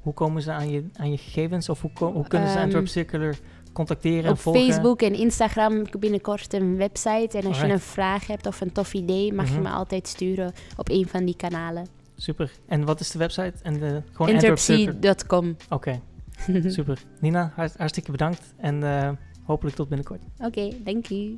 hoe 0.00 0.14
komen 0.14 0.42
ze 0.42 0.52
aan 0.52 0.70
je, 0.70 0.84
aan 0.96 1.10
je 1.10 1.16
gegevens? 1.16 1.68
Of 1.68 1.80
hoe, 1.80 1.90
hoe 2.12 2.26
kunnen 2.28 2.48
ze 2.48 2.54
Ehm, 2.54 2.62
Antwerp 2.62 2.88
Circular 2.88 3.36
contacteren 3.72 4.24
en 4.24 4.30
Op 4.30 4.38
volgen? 4.38 4.62
Facebook 4.62 5.02
en 5.02 5.14
Instagram 5.14 5.76
heb 5.76 5.86
ik 5.94 6.00
binnenkort 6.00 6.52
een 6.52 6.76
website. 6.76 7.38
En 7.38 7.46
als 7.46 7.60
je 7.60 7.66
een 7.68 7.80
vraag 7.80 8.26
hebt 8.26 8.46
of 8.46 8.60
een 8.60 8.72
tof 8.72 8.94
idee, 8.94 9.32
mag 9.32 9.44
Mhm. 9.46 9.54
je 9.54 9.60
me 9.60 9.68
altijd 9.68 10.08
sturen 10.08 10.52
op 10.76 10.88
een 10.90 11.06
van 11.08 11.24
die 11.24 11.36
kanalen. 11.36 11.86
Super. 12.16 12.50
En 12.66 12.84
wat 12.84 13.00
is 13.00 13.10
de 13.10 13.18
website? 13.18 13.52
En 13.62 13.78
de, 13.78 14.02
gewoon 14.12 14.32
Antwerp 14.32 14.58
Circular? 14.58 14.94
Interpsy.com. 14.94 15.56
Oké, 15.70 16.00
super. 16.76 16.98
Nina, 17.20 17.52
hart- 17.56 17.76
hartstikke 17.76 18.10
bedankt. 18.10 18.42
En 18.56 18.82
eh, 18.82 19.10
hopelijk 19.44 19.76
tot 19.76 19.88
binnenkort. 19.88 20.20
Oké, 20.38 20.68
thank 20.84 21.06
you. 21.06 21.36